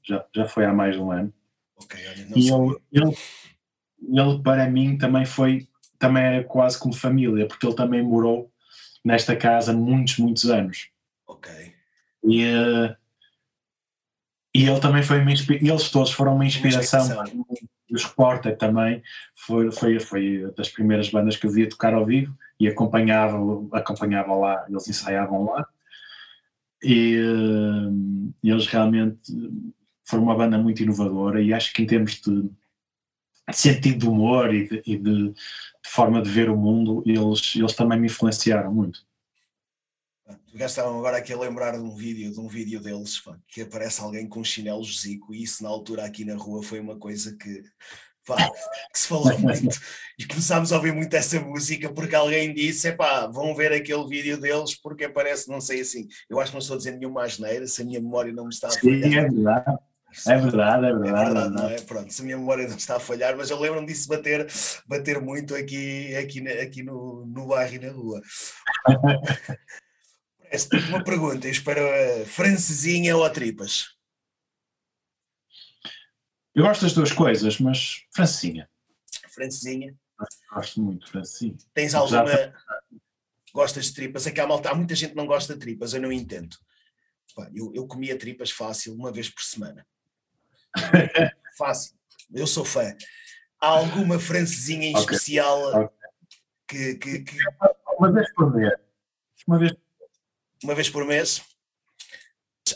[0.03, 1.33] Já, já foi há mais de um ano.
[1.77, 3.17] Ok, olha, não E ele, ele,
[4.19, 8.51] ele, para mim, também foi, também é quase como família, porque ele também morou
[9.03, 10.89] nesta casa muitos, muitos anos.
[11.25, 11.73] Ok.
[12.25, 12.95] E, eh,
[14.55, 17.25] e ele também foi uma inspiração, eles todos foram uma inspiração, inspiração.
[17.25, 17.67] para mim.
[17.91, 19.01] os Repórter também,
[19.35, 23.37] foi, foi, foi das primeiras bandas que eu via tocar ao vivo e acompanhava,
[23.71, 25.65] acompanhava lá, eles ensaiavam lá.
[26.83, 27.89] E, eh,
[28.43, 29.19] e eles realmente
[30.05, 32.49] foram uma banda muito inovadora e acho que em termos de, de
[33.55, 37.73] sentido de humor e, de, e de- de forma de ver o mundo, eles, eles
[37.73, 38.99] também me influenciaram muito.
[40.53, 44.01] Estavam agora aqui a lembrar de um vídeo, de um vídeo deles, pá, que aparece
[44.01, 47.35] alguém com um chinelo zico, e isso na altura aqui na rua foi uma coisa
[47.37, 47.63] que,
[48.25, 48.37] pá,
[48.91, 49.79] que se falou muito.
[50.17, 54.39] E começámos a ouvir muito essa música porque alguém disse, epá, vão ver aquele vídeo
[54.39, 56.07] deles porque aparece, não sei assim.
[56.29, 58.49] Eu acho que não estou a dizer nenhuma asneira, se a minha memória não me
[58.53, 59.25] está a Sim, falhar.
[59.25, 59.77] é verdade,
[60.27, 61.25] é verdade, é É verdade.
[61.33, 61.81] verdade, não é?
[61.81, 64.45] Pronto, se a minha memória não está a falhar, mas eu lembro-me disso bater,
[64.87, 68.21] bater muito aqui, aqui, aqui no, no bairro e na rua.
[70.57, 73.95] Tipo uma pergunta, isto para francesinha ou a tripas?
[76.53, 78.69] Eu gosto das duas coisas, mas francesinha.
[79.29, 79.95] Francesinha,
[80.53, 81.57] Gosto muito de francesinha.
[81.73, 82.23] tens alguma.
[83.51, 84.27] Gostas de tripas?
[84.27, 86.55] É que há, malta, há muita gente que não gosta de tripas, eu não entendo.
[87.53, 89.85] Eu, eu comia tripas fácil, uma vez por semana.
[91.57, 91.95] fácil.
[92.31, 92.95] Eu sou fã.
[93.59, 95.89] Há alguma francesinha em Ok, especial ok.
[96.67, 97.37] que, que, que
[97.97, 98.73] Uma vez por mês.
[99.47, 99.73] Uma vez
[100.63, 101.41] uma vez por mês.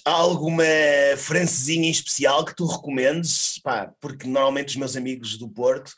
[0.06, 0.64] há alguma
[1.18, 3.60] francesinha em especial que tu recomendes?
[3.60, 5.94] Pá, porque normalmente os meus amigos do Porto,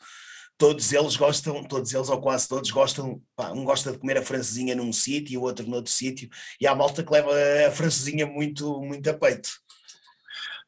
[0.56, 4.22] todos eles gostam, todos eles ou quase todos gostam, pá, um gosta de comer a
[4.22, 6.28] francesinha num sítio e o outro noutro sítio,
[6.60, 7.30] e há malta que leva
[7.66, 9.50] a francesinha muito, muito a peito.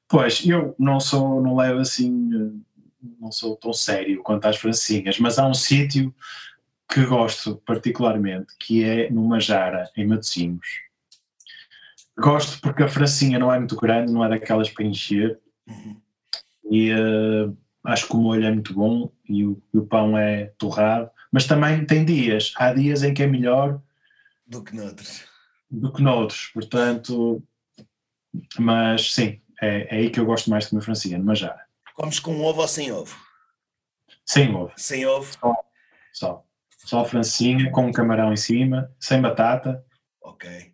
[0.09, 2.61] Pois, eu não sou, não levo assim,
[3.19, 6.15] não sou tão sério quanto às francinhas, mas há um sítio
[6.93, 10.67] que gosto particularmente, que é numa jara, em Matosinhos.
[12.23, 16.01] Gosto porque a francinha não é muito grande, não é daquelas para encher, uhum.
[16.71, 20.53] e uh, acho que o molho é muito bom e o, e o, pão é
[20.57, 23.83] torrado, mas também tem dias, há dias em que é melhor
[24.47, 25.25] do que noutros.
[25.69, 27.43] Do que noutros, portanto,
[28.57, 31.67] mas sim, é, é aí que eu gosto mais de comer francinha, numa jara.
[31.95, 33.17] Comes com ovo ou sem ovo?
[34.25, 34.73] Sem ovo.
[34.77, 35.33] Sem ovo?
[35.33, 35.55] Só.
[36.13, 36.45] Só,
[36.79, 39.85] só francinha com um camarão em cima, sem batata.
[40.21, 40.73] Ok.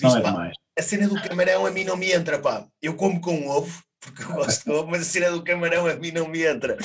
[0.00, 0.52] Não é pá.
[0.78, 2.66] A cena do camarão a mim não me entra, pá.
[2.82, 5.94] Eu como com ovo, porque eu gosto de ovo, mas a cena do camarão a
[5.94, 6.76] mim não me entra.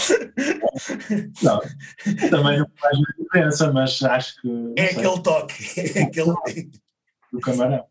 [1.41, 1.59] Não,
[2.29, 4.73] também não faz diferença, mas acho que.
[4.77, 4.97] É sei.
[4.97, 5.79] aquele toque.
[5.79, 6.33] É aquele...
[7.31, 7.85] Do camarão.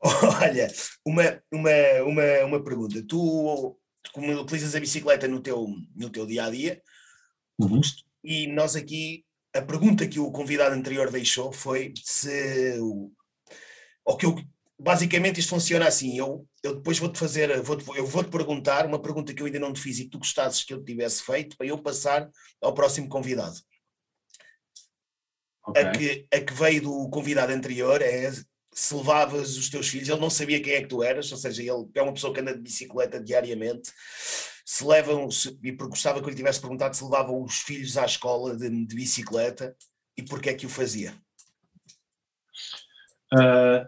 [0.00, 0.72] Olha,
[1.04, 1.70] uma, uma,
[2.04, 3.02] uma, uma pergunta.
[3.06, 3.76] Tu,
[4.12, 5.66] como utilizas a bicicleta no teu,
[5.96, 6.82] no teu dia a dia,
[7.58, 7.80] uhum.
[8.22, 9.24] e nós aqui,
[9.54, 12.76] a pergunta que o convidado anterior deixou foi se.
[14.04, 14.34] Ou que eu,
[14.78, 16.18] basicamente isto funciona assim.
[16.18, 19.72] Eu, eu depois vou-te fazer, vou eu vou-te perguntar uma pergunta que eu ainda não
[19.72, 22.28] te fiz e que tu gostasses que eu tivesse feito para eu passar
[22.60, 23.56] ao próximo convidado.
[25.66, 25.82] Okay.
[25.82, 28.30] A, que, a que veio do convidado anterior é
[28.74, 31.62] se levavas os teus filhos, ele não sabia quem é que tu eras, ou seja,
[31.62, 33.92] ele é uma pessoa que anda de bicicleta diariamente,
[34.64, 38.04] se levam, se, e gostava que eu lhe tivesse perguntado se levavam os filhos à
[38.04, 39.76] escola de, de bicicleta
[40.16, 41.12] e porquê é que o fazia.
[43.32, 43.86] Uh,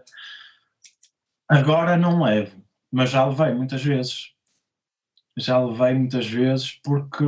[1.47, 4.33] agora não levo, mas já levei muitas vezes.
[5.35, 7.25] Já levei muitas vezes porque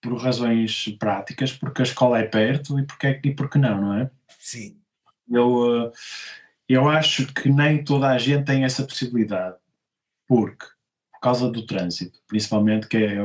[0.00, 3.94] por razões práticas, porque a escola é perto e porque, é, e porque não, não
[3.94, 4.10] é?
[4.38, 4.80] Sim.
[5.28, 5.92] Eu, eh,
[6.68, 9.56] eu acho que nem toda a gente tem essa possibilidade,
[10.28, 10.75] porque, por
[11.26, 13.16] causa do trânsito, principalmente, que é,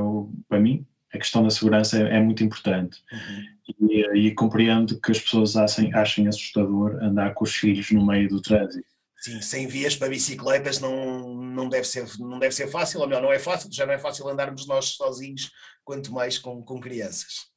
[0.50, 0.84] para mim,
[1.14, 3.00] a questão da segurança é, é muito importante.
[3.12, 3.90] Uhum.
[3.90, 8.28] E, e, compreendo que as pessoas achem, achem assustador andar com os filhos no meio
[8.28, 8.88] do trânsito.
[9.18, 13.22] Sim, sem vias para bicicletas não, não, deve ser, não deve ser fácil, ou melhor,
[13.22, 15.52] não é fácil, já não é fácil andarmos nós sozinhos,
[15.86, 17.52] quanto mais com, com crianças.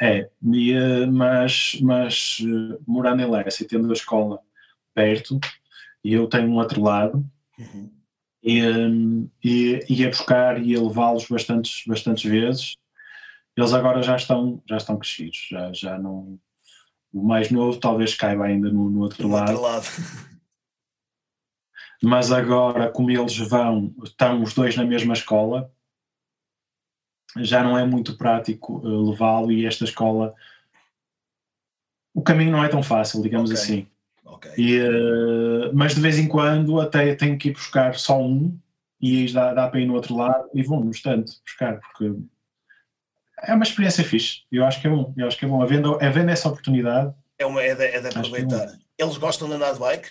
[0.00, 0.30] É,
[1.12, 4.40] mas, mas eh, morando em Lessa e tendo a escola
[4.94, 5.38] perto,
[6.02, 7.22] e eu tenho um outro lado,
[7.58, 7.90] uhum.
[8.44, 12.76] E, e ia buscar e ia levá-los bastantes, bastantes vezes.
[13.56, 16.38] Eles agora já estão, já estão crescidos, já, já não.
[17.12, 19.52] O mais novo talvez caiba ainda no, no outro, no lado.
[19.52, 19.86] outro lado.
[22.02, 25.72] Mas agora, como eles vão, estão os dois na mesma escola,
[27.38, 30.34] já não é muito prático uh, levá-lo e esta escola
[32.12, 33.62] o caminho não é tão fácil, digamos okay.
[33.62, 33.88] assim.
[34.34, 34.52] Okay.
[34.56, 38.58] E, uh, mas de vez em quando até tenho que ir buscar só um
[39.00, 42.14] e dá, dá para ir no outro lado e vou no estante buscar, porque
[43.42, 44.42] é uma experiência fixe.
[44.50, 45.62] Eu acho que é bom, eu acho que é bom.
[45.62, 47.14] Havendo, havendo essa oportunidade.
[47.38, 48.68] É, uma, é, de, é de é aproveitar.
[48.98, 50.08] É Eles gostam de andar de bike?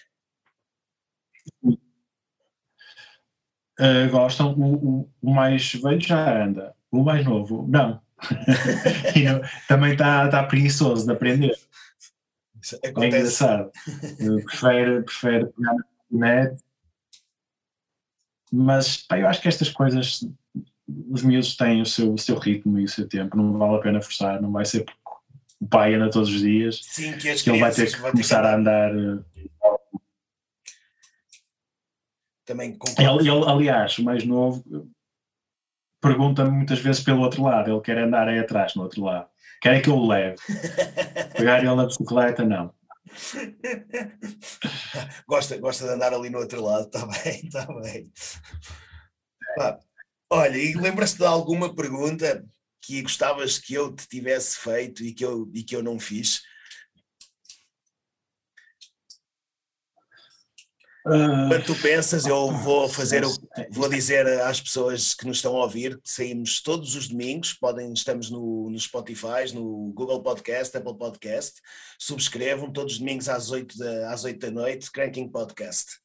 [3.79, 6.75] Uh, gostam, o, o, o mais velho já anda.
[6.91, 7.99] O mais novo, não.
[9.23, 11.55] não também está tá preguiçoso de aprender.
[12.83, 13.71] É engraçado.
[14.45, 16.63] prefere, prefere pegar na internet.
[18.51, 20.27] Mas pá, eu acho que estas coisas,
[21.09, 23.79] os miúdos têm o seu, o seu ritmo e o seu tempo, não vale a
[23.79, 24.99] pena forçar, não vai ser porque
[25.59, 28.55] o pai anda todos os dias Sim, que, que ele vai ter que começar a
[28.55, 28.91] andar.
[28.95, 29.47] Eh,
[32.45, 34.63] também ele, ele, aliás, o mais novo,
[36.01, 39.32] pergunta-me muitas vezes pelo outro lado, ele quer andar aí atrás, no outro lado.
[39.63, 40.35] Quer é que eu o leve?
[41.37, 42.75] Pegar ele na bicicleta, não.
[45.25, 48.11] gosta, gosta de andar ali no outro lado, está bem, está bem.
[50.29, 52.45] olha, e lembras-te de alguma pergunta
[52.81, 56.41] que gostavas que eu te tivesse feito e que eu, e que eu não fiz?
[61.03, 63.23] Quando tu pensas, eu vou fazer,
[63.69, 68.29] vou dizer às pessoas que nos estão a ouvir, saímos todos os domingos, podem, estamos
[68.29, 71.61] no, no Spotify, no Google Podcast, Apple Podcast,
[71.99, 75.99] subscrevam todos os domingos às 8 da, às 8 da noite, Cranking Podcast.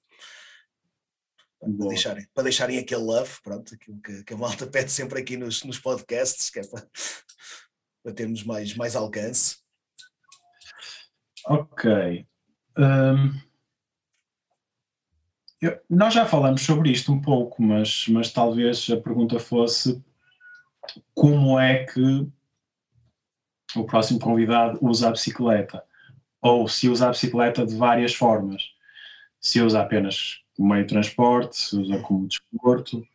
[1.60, 5.36] Para deixarem, para deixarem aquele love, pronto, aquilo que, que a malta pede sempre aqui
[5.36, 6.88] nos, nos podcasts, que é para,
[8.02, 9.58] para termos mais, mais alcance.
[11.46, 12.26] Ok.
[12.76, 13.47] Um
[15.60, 20.02] Eu, nós já falamos sobre isto um pouco, mas, mas talvez a pergunta fosse
[21.14, 22.28] como é que
[23.76, 25.82] o próximo convidado usa a bicicleta?
[26.40, 28.62] Ou se usa a bicicleta de várias formas.
[29.40, 33.06] Se usa apenas como meio de transporte, se usa como desporto,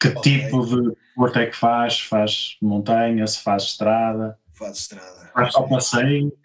[0.00, 0.22] que okay.
[0.22, 2.00] tipo de desporto é que faz?
[2.00, 4.38] Faz montanha, se faz estrada?
[4.52, 5.30] Faz estrada.
[5.32, 6.36] Faz só passeio?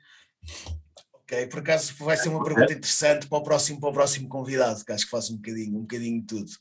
[1.32, 4.84] Ok, por acaso vai ser uma pergunta interessante para o próximo, para o próximo convidado,
[4.84, 6.52] que acho que faz um bocadinho, um bocadinho de tudo.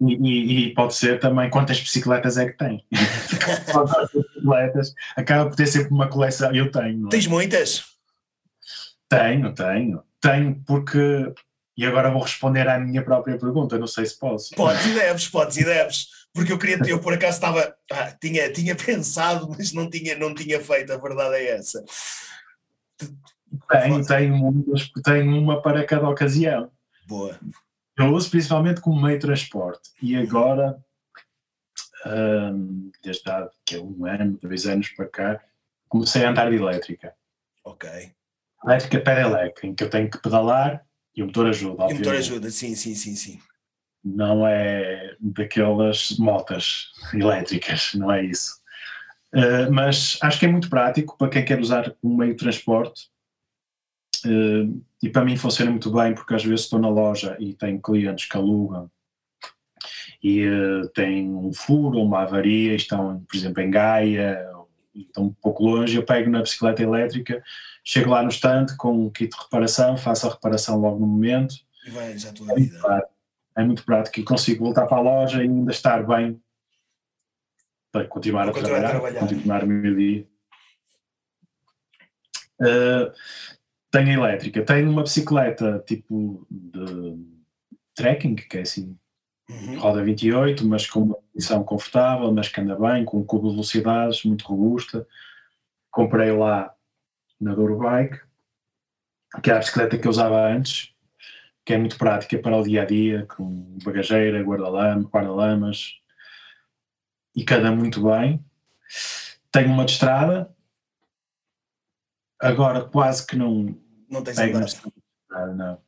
[0.00, 2.82] E, e, e, pode ser também quantas bicicletas é que tem.
[2.90, 6.54] bicicletas, acaba por ter sempre uma coleção.
[6.54, 7.06] Eu tenho.
[7.06, 7.10] É?
[7.10, 7.84] Tens muitas?
[9.10, 10.02] Tenho, tenho.
[10.22, 11.30] Tenho porque.
[11.76, 14.54] E agora vou responder à minha própria pergunta, não sei se posso.
[14.54, 16.06] Podes e deves, podes e deves.
[16.32, 20.34] Porque eu queria, eu por acaso estava, ah, tinha, tinha pensado, mas não tinha, não
[20.34, 21.84] tinha feito, a verdade é essa.
[23.68, 26.70] Tenho, tenho, muitas, tenho uma para cada ocasião.
[27.06, 27.38] Boa.
[27.96, 30.82] Eu uso principalmente como meio de transporte e agora,
[32.06, 35.44] um, desde há que é um ano, dois anos para cá,
[35.88, 37.14] comecei a andar de elétrica.
[37.64, 37.88] Ok.
[38.64, 40.84] Elétrica pedelec, em que eu tenho que pedalar
[41.14, 41.90] e o motor ajuda.
[41.90, 43.40] E o motor ajuda, sim, sim, sim, sim.
[44.02, 48.60] Não é daquelas motas elétricas, não é isso.
[49.34, 53.11] Uh, mas acho que é muito prático para quem quer usar um meio de transporte
[54.24, 57.80] Uh, e para mim funciona muito bem porque às vezes estou na loja e tenho
[57.80, 58.88] clientes que alugam
[60.22, 64.48] e uh, têm um furo uma avaria, estão, por exemplo, em Gaia,
[64.94, 67.42] estão um pouco longe, eu pego na bicicleta elétrica,
[67.84, 71.56] chego lá no estande com um kit de reparação, faço a reparação logo no momento.
[71.84, 73.08] E vai já a vida.
[73.56, 76.40] É muito prático e consigo voltar para a loja e ainda estar bem
[77.90, 80.26] para continuar, a, trabalhar, a trabalhar, continuar o meu dia.
[82.60, 83.12] Uh,
[83.92, 87.18] tenho elétrica, tenho uma bicicleta tipo de
[87.94, 88.98] trekking, que é assim,
[89.50, 89.78] uhum.
[89.78, 93.54] roda 28, mas com uma posição confortável, mas que anda bem, com um cubo de
[93.54, 95.06] velocidades, muito robusta.
[95.90, 96.74] Comprei lá
[97.38, 98.18] na Bike,
[99.42, 100.94] que é a bicicleta que eu usava antes,
[101.62, 106.00] que é muito prática para o dia a dia, com bagageira, guarda-lamas, guarda
[107.36, 108.42] e cada muito bem.
[109.50, 110.50] Tenho uma de estrada,
[112.40, 113.78] agora quase que não,
[114.12, 114.66] não tens andado?
[115.30, 115.82] Não, não.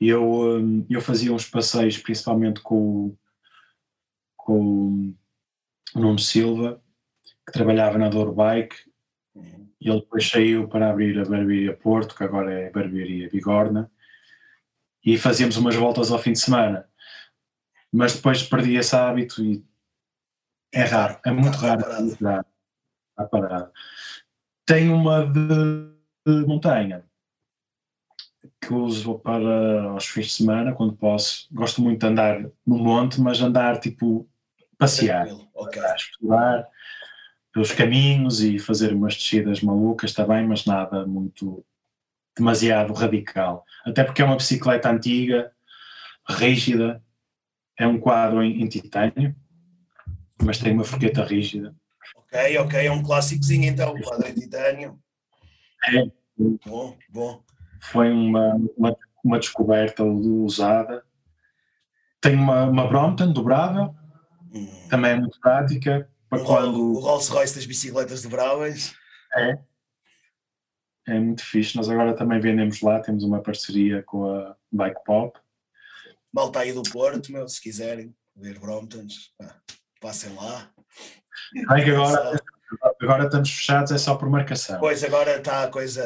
[0.00, 3.14] Eu, hum, eu fazia uns passeios principalmente com,
[4.36, 5.12] com
[5.94, 6.82] o Nuno Silva,
[7.46, 8.76] que trabalhava na Douro Bike,
[9.34, 9.68] uhum.
[9.80, 13.90] e ele depois saiu para abrir a Barbearia Porto, que agora é Barbearia Bigorna,
[15.04, 16.88] e fazíamos umas voltas ao fim de semana.
[17.92, 19.64] Mas depois perdi esse hábito e
[20.72, 22.06] é raro, é muito tá, raro.
[22.06, 22.46] Está parado.
[23.10, 23.72] Está parado.
[24.64, 25.90] Tenho uma de,
[26.24, 27.04] de montanha,
[28.60, 31.48] que uso para os fins de semana, quando posso.
[31.50, 34.28] Gosto muito de andar no monte, mas andar tipo
[34.78, 35.82] passear, okay.
[35.94, 36.66] explorar
[37.52, 41.64] pelos caminhos e fazer umas descidas malucas também, mas nada muito
[42.36, 43.64] demasiado radical.
[43.84, 45.52] Até porque é uma bicicleta antiga,
[46.28, 47.02] rígida,
[47.78, 49.34] é um quadro em, em titânio,
[50.42, 51.74] mas tem uma forqueta rígida.
[52.14, 54.98] Ok, ok, é um clássicozinho então, o quadro em titânio.
[55.88, 56.06] É.
[56.66, 57.42] Bom, bom
[57.80, 61.04] foi uma, uma, uma descoberta usada.
[62.20, 63.94] Tem uma, uma Brompton dobrável,
[64.52, 64.86] hum.
[64.88, 66.08] também é muito prática.
[66.28, 66.92] Para o, quando...
[66.92, 68.94] o Rolls Royce das bicicletas dobráveis.
[69.34, 69.58] É.
[71.08, 71.76] É muito fixe.
[71.76, 75.38] Nós agora também vendemos lá, temos uma parceria com a Bike Pop.
[76.32, 79.32] Malta aí do Porto, meu, se quiserem ver Bromptons,
[80.00, 80.70] passem lá.
[81.52, 82.40] Bem que agora,
[83.02, 84.78] agora estamos fechados, é só por marcação.
[84.78, 86.04] Pois, agora está a coisa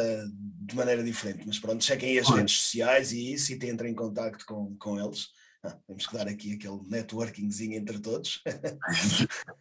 [0.64, 1.44] de maneira diferente.
[1.46, 5.28] Mas pronto, chequem as redes sociais e isso e entrem em contato com, com eles.
[5.62, 8.42] Ah, temos que dar aqui aquele networkingzinho entre todos.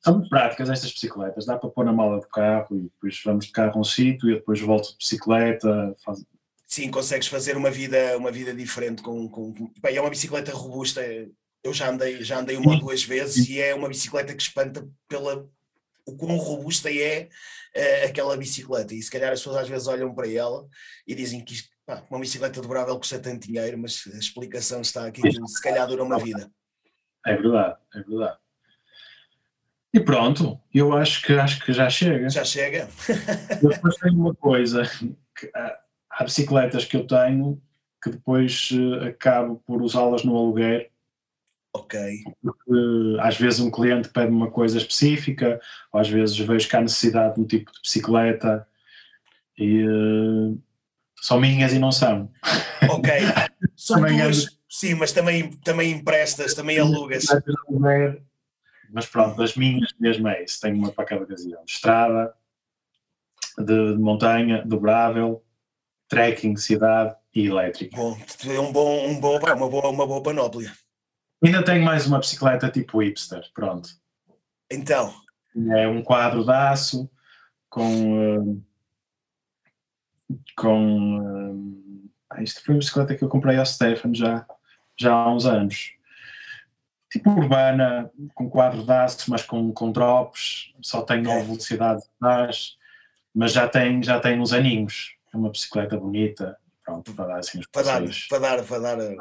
[0.00, 3.46] São muito práticas estas bicicletas, dá para pôr na mala do carro e depois vamos
[3.46, 5.96] de carro a um sítio e depois volto de bicicleta.
[6.04, 6.24] Faz...
[6.66, 9.52] Sim, consegues fazer uma vida, uma vida diferente com, com...
[9.80, 11.02] Bem, é uma bicicleta robusta,
[11.62, 14.88] eu já andei, já andei uma ou duas vezes e é uma bicicleta que espanta
[15.08, 15.48] pela
[16.06, 17.28] o quão robusta é
[17.76, 18.94] uh, aquela bicicleta.
[18.94, 20.66] E se calhar as pessoas às vezes olham para ela
[21.06, 25.06] e dizem que isto, pá, uma bicicleta dobrável custa tanto dinheiro, mas a explicação está
[25.06, 26.50] aqui que se calhar dura uma vida.
[27.26, 28.38] É verdade, é verdade.
[29.92, 32.28] E pronto, eu acho que acho que já chega.
[32.28, 32.88] Já chega.
[33.62, 34.82] depois tenho uma coisa,
[35.54, 35.78] há,
[36.10, 37.60] há bicicletas que eu tenho
[38.02, 40.90] que depois uh, acabo por usá-las no aluguer
[41.76, 42.24] Ok.
[42.42, 45.60] Porque às vezes um cliente pede uma coisa específica,
[45.92, 48.66] às vezes vejo que há necessidade de um tipo de bicicleta
[49.58, 49.84] e,
[51.20, 52.30] São minhas e não são.
[52.88, 53.12] Ok.
[53.76, 57.26] São tuas, sim, mas também, também emprestas, também alugas.
[58.90, 60.60] Mas pronto, as minhas mesmo é isso.
[60.60, 61.62] Tenho uma para cada ocasião.
[61.66, 62.34] Estrada,
[63.58, 65.44] de, de montanha, dobrável,
[66.08, 67.96] trekking, cidade e elétrica.
[67.96, 68.16] Bom,
[68.46, 70.72] é um bom, um bom, uma, boa, uma boa panóplia.
[71.44, 73.90] Ainda tenho mais uma bicicleta tipo hipster, pronto.
[74.70, 75.14] Então?
[75.74, 77.10] É um quadro de aço
[77.68, 78.38] com...
[78.38, 78.62] Uh,
[80.56, 81.18] com...
[82.32, 84.46] Uh, isto foi uma bicicleta que eu comprei ao Stefan já,
[84.98, 85.92] já há uns anos.
[87.10, 92.76] Tipo urbana, com quadro de aço, mas com, com drops, só tem nova velocidade atrás,
[93.34, 95.14] mas já tem, já tem uns aninhos.
[95.32, 99.16] É uma bicicleta bonita, pronto, para dar assim para dar, para dar, para dar um,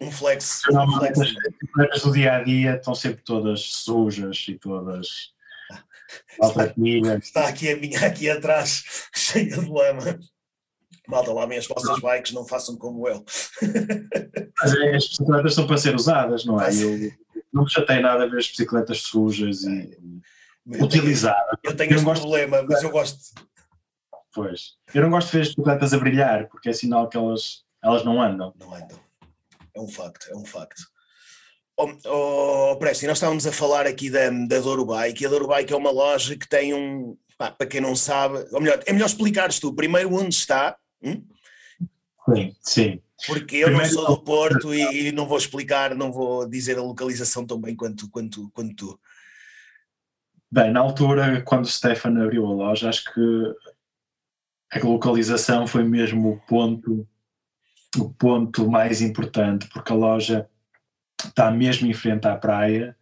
[0.00, 0.62] um flex.
[0.70, 1.20] Um flex.
[1.20, 5.08] As bicicletas do dia a dia estão sempre todas sujas e todas.
[6.40, 6.72] Está,
[7.18, 8.82] está aqui a minha aqui atrás,
[9.14, 10.18] cheia de lama.
[11.06, 13.24] Malta, lá as vossas bikes, não façam como eu.
[14.60, 16.70] Mas é, as bicicletas são para ser usadas, não é?
[16.74, 17.12] Eu
[17.52, 19.98] não me chatei nada a ver as bicicletas sujas e
[20.82, 21.58] utilizadas.
[21.62, 23.18] Eu tenho esse problema, mas eu gosto.
[24.32, 24.76] Pois.
[24.94, 28.04] Eu não gosto de ver as bicicletas a brilhar, porque é sinal que elas, elas
[28.04, 28.54] não andam.
[28.58, 29.07] Não andam.
[29.78, 30.82] É um facto, é um facto.
[31.76, 35.46] Oh, oh Presti, nós estávamos a falar aqui da, da Douro Bike, e a Douro
[35.46, 38.92] Bike é uma loja que tem um, pá, para quem não sabe, ou melhor, é
[38.92, 41.24] melhor explicares tu primeiro onde está, Hum?
[42.34, 43.02] Sim, sim.
[43.26, 46.78] Porque eu Primeiro, não sou do Porto e, e, não vou explicar, não vou dizer
[46.78, 49.00] a localização tão bem quanto, quanto, quanto tu.
[50.50, 53.54] Bem, na altura, quando o Stefan abriu a loja, acho que
[54.72, 57.06] a localização foi mesmo o ponto,
[57.96, 60.48] o ponto mais importante, porque a loja
[61.24, 62.96] está mesmo em frente à praia,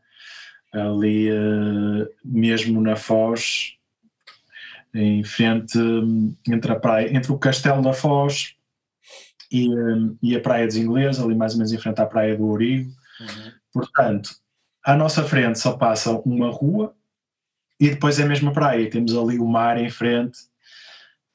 [0.72, 3.76] ali eh, mesmo na Foz,
[4.94, 5.78] em frente
[6.48, 8.54] entre a praia, entre o Castelo da Foz
[9.50, 9.68] e,
[10.22, 12.90] e a Praia dos Ingleses, ali mais ou menos em frente à Praia do Origo.
[13.20, 13.52] Uhum.
[13.72, 14.30] Portanto,
[14.82, 16.94] à nossa frente só passa uma rua
[17.78, 18.88] e depois é a mesma praia.
[18.88, 20.38] Temos ali o mar em frente,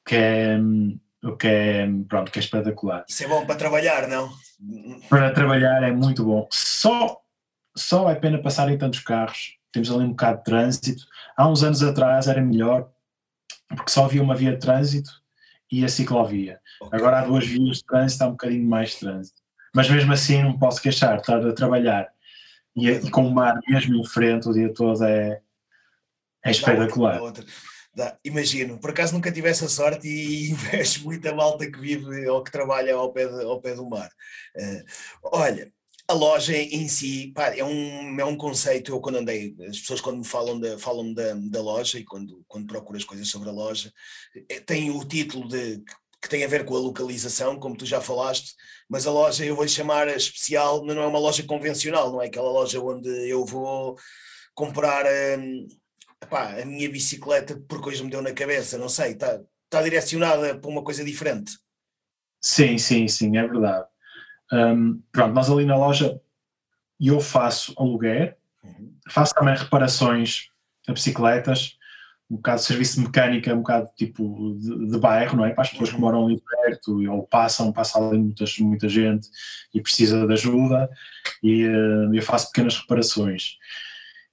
[0.04, 0.58] que é,
[1.36, 3.04] que é, pronto, que é espetacular.
[3.08, 4.30] Isso é bom para trabalhar, não?
[5.08, 6.48] Para trabalhar é muito bom.
[6.50, 7.20] Só,
[7.76, 9.56] só é pena passarem tantos carros.
[9.70, 11.04] Temos ali um bocado de trânsito.
[11.36, 12.90] Há uns anos atrás era melhor,
[13.68, 15.10] porque só havia uma via de trânsito
[15.70, 16.60] e a ciclovia.
[16.80, 16.98] Okay.
[16.98, 19.40] Agora há duas vias de trânsito, há um bocadinho mais de trânsito.
[19.74, 22.12] Mas mesmo assim não posso queixar, estar a trabalhar
[22.74, 25.40] e, e com o mar mesmo em frente o dia todo é,
[26.44, 27.16] é espetacular.
[27.16, 27.44] Dá outra,
[27.94, 28.18] dá.
[28.24, 32.52] Imagino, por acaso nunca tive essa sorte e invejo muita malta que vive ou que
[32.52, 34.10] trabalha ao pé, de, ao pé do mar.
[34.56, 34.84] Uh,
[35.24, 35.72] olha,
[36.08, 38.92] a loja em si pá, é, um, é um conceito.
[38.92, 42.44] Eu, quando andei, as pessoas, quando me falam, de, falam da, da loja e quando,
[42.48, 43.92] quando procuro as coisas sobre a loja,
[44.48, 45.82] é, tem o título de
[46.20, 48.54] que tem a ver com a localização, como tu já falaste,
[48.88, 52.48] mas a loja eu vou chamar especial, não é uma loja convencional, não é aquela
[52.48, 53.96] loja onde eu vou
[54.54, 55.04] comprar
[55.36, 55.66] hum,
[56.22, 60.56] epá, a minha bicicleta porque hoje me deu na cabeça, não sei, está, está direcionada
[60.58, 61.52] para uma coisa diferente.
[62.40, 63.86] Sim, sim, sim, é verdade.
[64.52, 66.20] Um, pronto, nós ali na loja
[67.00, 68.94] eu faço aluguer, uhum.
[69.08, 70.48] faço também reparações
[70.86, 71.78] a bicicletas,
[72.30, 75.52] um bocado de serviço de mecânica, um bocado tipo de, de bairro, não é?
[75.52, 76.00] Para as pessoas que uhum.
[76.00, 79.28] moram ali perto ou passam, passa ali muitas, muita gente
[79.74, 80.88] e precisa de ajuda
[81.42, 83.56] e uh, eu faço pequenas reparações.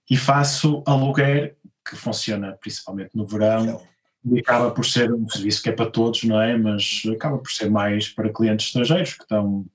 [0.09, 1.57] E faço aluguer,
[1.89, 3.81] que funciona principalmente no verão,
[4.25, 6.57] e acaba por ser um serviço que é para todos, não é?
[6.57, 9.65] Mas acaba por ser mais para clientes estrangeiros que estão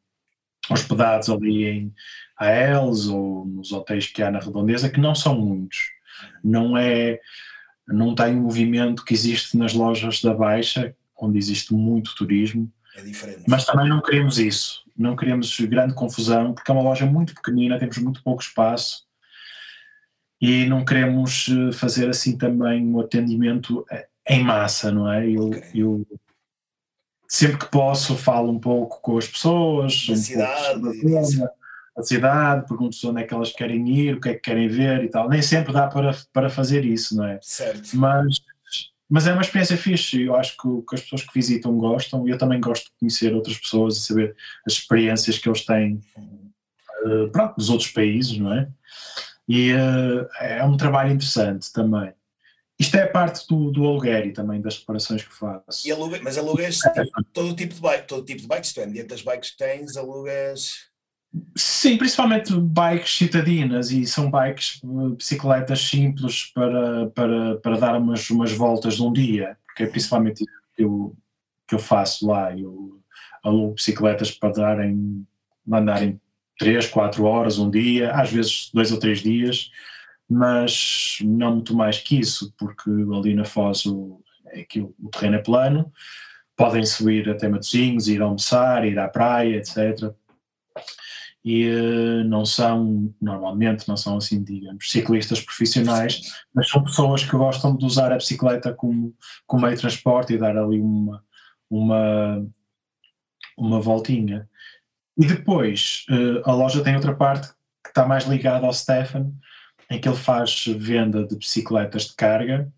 [0.71, 1.95] hospedados ali em
[2.39, 5.79] AELs ou nos hotéis que há na redondeza, que não são muitos.
[6.43, 7.19] Não é,
[7.89, 12.71] não tem o movimento que existe nas lojas da Baixa, onde existe muito turismo.
[12.97, 13.45] É diferente.
[13.49, 17.79] Mas também não queremos isso, não queremos grande confusão, porque é uma loja muito pequenina,
[17.79, 19.05] temos muito pouco espaço
[20.41, 25.29] e não queremos eh, fazer assim também um atendimento eh, em massa, não é?
[25.29, 25.63] Eu, okay.
[25.75, 26.07] eu
[27.29, 30.83] sempre que posso falo um pouco com as pessoas, um cidade,
[31.97, 35.05] a cidade, pergunto onde é que elas querem ir, o que é que querem ver
[35.05, 35.29] e tal.
[35.29, 37.39] Nem sempre dá para, para fazer isso, não é?
[37.41, 37.97] Certo.
[37.97, 38.41] Mas,
[39.09, 42.31] mas é uma experiência fixe, eu acho que, que as pessoas que visitam gostam e
[42.31, 44.35] eu também gosto de conhecer outras pessoas e saber
[44.67, 48.69] as experiências que eles têm uh, pronto, dos outros países, não é?
[49.49, 52.13] E uh, é um trabalho interessante também.
[52.79, 55.91] Isto é parte do, do aluguer e também das reparações que faço.
[55.93, 56.79] Aluga, mas alugas
[57.33, 59.97] todo tipo de bike, todo tipo de bikes, tu é, mediante das bikes que tens,
[59.97, 60.89] alugas.
[61.57, 68.29] Sim, principalmente bikes citadinas e são bikes, eh, bicicletas simples para, para, para dar umas,
[68.31, 71.17] umas voltas num dia, porque é principalmente isso que eu,
[71.67, 72.57] que eu faço lá.
[72.57, 73.01] Eu
[73.43, 75.27] alugo bicicletas para darem,
[75.71, 76.21] andarem
[76.59, 79.71] 3, 4 horas, um dia, às vezes dois ou três dias,
[80.29, 85.43] mas não muito mais que isso, porque ali na Foz o, é o terreno é
[85.43, 85.93] plano,
[86.57, 90.15] podem subir até Matosinhos, ir almoçar, ir à praia, etc.
[91.45, 96.23] E uh, não são, normalmente, não são assim, digamos, ciclistas profissionais,
[96.55, 99.15] mas são pessoas que gostam de usar a bicicleta como,
[99.47, 101.23] como meio de transporte e dar ali uma,
[101.69, 102.47] uma,
[103.59, 104.49] uma voltinha.
[105.17, 107.49] E depois, uh, a loja tem outra parte
[107.83, 109.33] que está mais ligada ao Stefan,
[109.91, 112.73] em que ele faz venda de bicicletas de carga,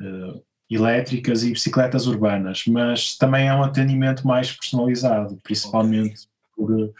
[0.00, 6.92] uh, elétricas e bicicletas urbanas, mas também é um atendimento mais personalizado, principalmente por,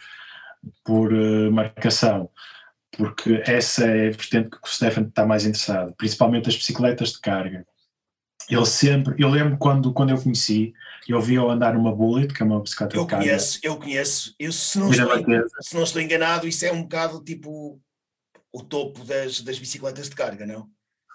[0.83, 2.29] por uh, marcação,
[2.91, 7.19] porque essa é a vertente que o Stefan está mais interessado, principalmente as bicicletas de
[7.19, 7.65] carga.
[8.49, 10.73] Ele sempre, eu lembro quando, quando eu conheci,
[11.07, 13.25] eu vi-o andar uma Bullet, que é uma bicicleta eu de carga.
[13.25, 15.07] Conheço, eu conheço, eu se não, estou,
[15.61, 17.79] se não estou enganado, isso é um bocado tipo
[18.51, 20.67] o topo das, das bicicletas de carga, não?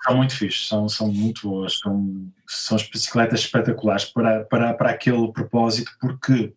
[0.05, 5.33] São muito fixes, são, são muito boas, são, são bicicletas espetaculares para, para, para aquele
[5.33, 6.55] propósito, porque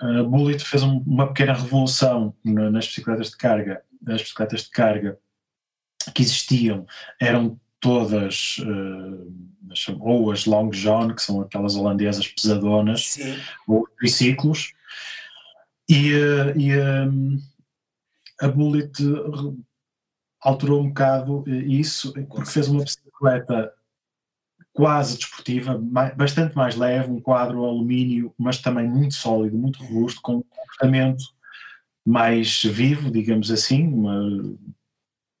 [0.00, 3.82] a Bullet fez um, uma pequena revolução nas bicicletas de carga.
[4.06, 5.18] As bicicletas de carga
[6.14, 6.86] que existiam
[7.20, 13.36] eram todas, uh, ou as Long John, que são aquelas holandesas pesadonas, Sim.
[13.66, 14.72] ou triciclos,
[15.88, 17.38] e, uh, e um,
[18.40, 18.92] a Bullet
[20.40, 23.72] alterou um bocado eh, isso, porque fez uma bicicleta
[24.72, 25.78] quase desportiva,
[26.16, 31.22] bastante mais leve, um quadro alumínio, mas também muito sólido, muito robusto, com um comportamento
[32.06, 34.56] mais vivo, digamos assim, uma,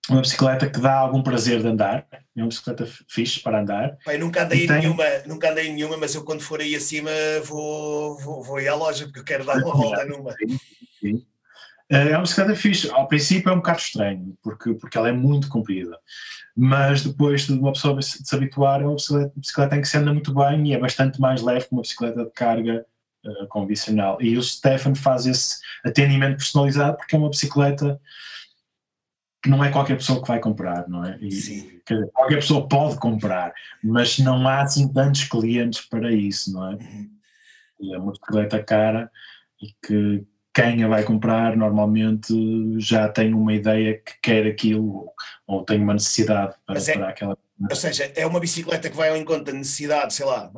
[0.08, 3.98] uma bicicleta que dá algum prazer de andar, é uma bicicleta fixe para andar.
[4.04, 4.76] Pai, nunca andei tem...
[4.76, 7.10] em nenhuma, nunca andei em nenhuma, mas eu quando for aí acima
[7.44, 10.32] vou, vou, vou ir à loja porque eu quero dar uma volta numa.
[10.32, 10.58] Sim,
[11.00, 11.26] sim.
[11.90, 12.88] É uma bicicleta fixe.
[12.90, 15.98] Ao princípio é um bocado estranho, porque, porque ela é muito comprida.
[16.56, 20.12] Mas depois de uma pessoa se habituar, é uma bicicleta, bicicleta em que se anda
[20.12, 22.86] muito bem e é bastante mais leve que uma bicicleta de carga
[23.24, 24.18] uh, convencional.
[24.20, 28.00] E o Stefan faz esse atendimento personalizado porque é uma bicicleta
[29.42, 31.18] que não é qualquer pessoa que vai comprar, não é?
[31.20, 31.80] E, Sim.
[31.88, 36.74] Dizer, qualquer pessoa pode comprar, mas não há assim tantos clientes para isso, não é?
[36.74, 37.10] Uhum.
[37.80, 39.10] E é uma bicicleta cara
[39.60, 42.34] e que quem a vai comprar normalmente
[42.78, 45.10] já tem uma ideia que quer aquilo
[45.46, 47.38] ou tem uma necessidade para, é, para aquela.
[47.68, 50.50] Ou seja, é uma bicicleta que vai ao encontro da necessidade, sei lá,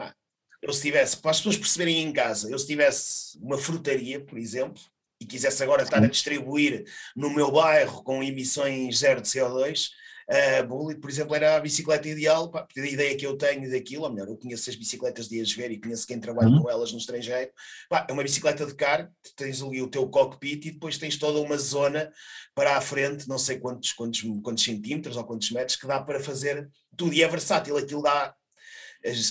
[0.61, 4.39] eu se tivesse, para as pessoas perceberem em casa, eu se tivesse uma frutaria, por
[4.39, 4.81] exemplo,
[5.23, 6.85] e quisesse agora estar a distribuir
[7.17, 9.91] no meu bairro com emissões zero de CO2,
[10.29, 14.05] a Bullet, por exemplo, era a bicicleta ideal, pá, a ideia que eu tenho daquilo,
[14.05, 16.63] ou melhor, eu conheço as bicicletas de ver e conheço quem trabalha uhum.
[16.63, 17.51] com elas no estrangeiro,
[17.89, 21.41] pá, é uma bicicleta de carga, tens ali o teu cockpit e depois tens toda
[21.41, 22.11] uma zona
[22.55, 26.21] para a frente, não sei quantos, quantos, quantos centímetros ou quantos metros, que dá para
[26.21, 28.35] fazer tudo, e é versátil, aquilo dá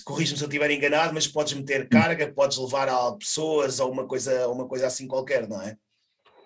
[0.03, 4.05] corrige-me se eu estiver enganado, mas podes meter carga, podes levar a pessoas ou uma
[4.05, 5.77] coisa, uma coisa assim qualquer, não é?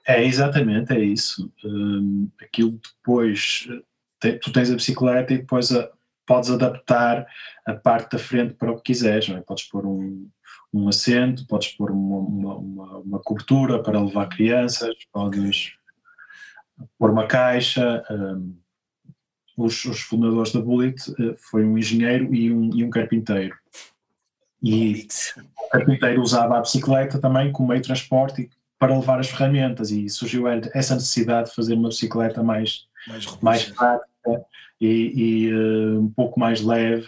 [0.08, 1.52] É, exatamente, é isso.
[1.64, 3.68] Um, aquilo depois
[4.42, 5.90] tu tens a bicicleta e depois a,
[6.26, 7.28] podes adaptar
[7.66, 9.42] a parte da frente para o que quiseres, é?
[9.42, 10.30] podes pôr um,
[10.74, 15.74] um assento, podes pôr uma, uma, uma, uma, cobertura para levar crianças, podes
[16.98, 18.04] pôr uma caixa.
[18.10, 18.56] Um,
[19.56, 23.56] os, os, fundadores da Bullet uh, foi um engenheiro e um, e um carpinteiro.
[24.62, 25.08] E
[25.58, 28.50] o carpinteiro usava a bicicleta também como meio de transporte
[28.80, 33.64] para levar as ferramentas e surgiu essa necessidade de fazer uma bicicleta mais, mais, mais
[33.66, 34.46] prática
[34.82, 37.08] e, e uh, um pouco mais leve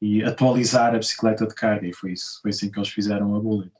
[0.00, 3.40] e atualizar a bicicleta de carga e foi isso, foi assim que eles fizeram a
[3.40, 3.70] Bullet.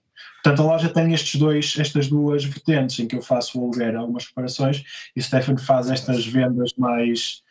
[0.43, 3.95] Portanto, a loja tem estes dois, estas duas vertentes em que eu faço o aluguer
[3.97, 4.83] algumas reparações
[5.15, 7.43] e o Stefan faz estas vendas mais,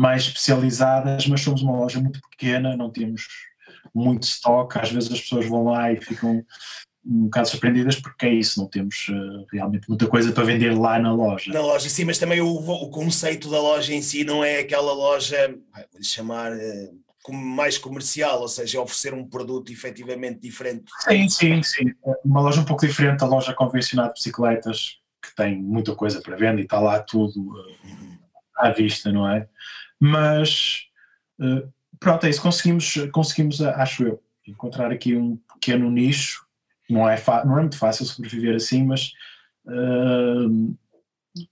[0.00, 3.28] mais especializadas, mas somos uma loja muito pequena, não temos
[3.94, 6.42] muito estoque, às vezes as pessoas vão lá e ficam
[7.04, 10.98] um bocado surpreendidas porque é isso, não temos uh, realmente muita coisa para vender lá
[10.98, 11.52] na loja.
[11.52, 14.94] Na loja, sim, mas também o, o conceito da loja em si não é aquela
[14.94, 15.54] loja,
[15.92, 20.84] vou chamar uh, mais comercial, ou seja, oferecer um produto efetivamente diferente.
[21.06, 21.84] Sim, sim, sim.
[22.24, 26.36] Uma loja um pouco diferente da loja convencional de bicicletas, que tem muita coisa para
[26.36, 28.20] venda e está lá tudo uh,
[28.60, 29.48] à vista, não é?
[29.98, 30.86] Mas
[31.98, 36.44] pronto, é isso, conseguimos, conseguimos, acho eu, encontrar aqui um pequeno nicho
[36.90, 39.12] não é, não é muito fácil sobreviver assim, mas
[39.66, 40.76] uh,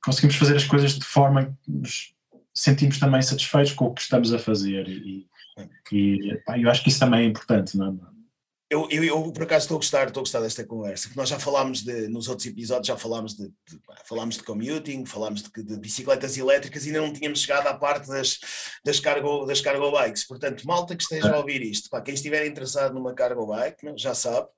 [0.03, 2.15] conseguimos fazer as coisas de forma que nos
[2.53, 5.27] sentimos também satisfeitos com o que estamos a fazer e,
[5.93, 8.18] e pá, eu acho que isso também é importante, não é?
[8.71, 11.39] Eu, eu, eu, por acaso estou a gostar, estou a gostar desta conversa, nós já
[11.39, 15.79] falámos de, nos outros episódios, já falámos de, de falámos de commuting, falámos de, de,
[15.79, 18.39] bicicletas elétricas e ainda não tínhamos chegado à parte das,
[18.85, 20.27] das, cargo, das cargo bikes.
[20.27, 24.14] Portanto, malta que esteja a ouvir isto, pá, quem estiver interessado numa cargo bike, já
[24.14, 24.49] sabe,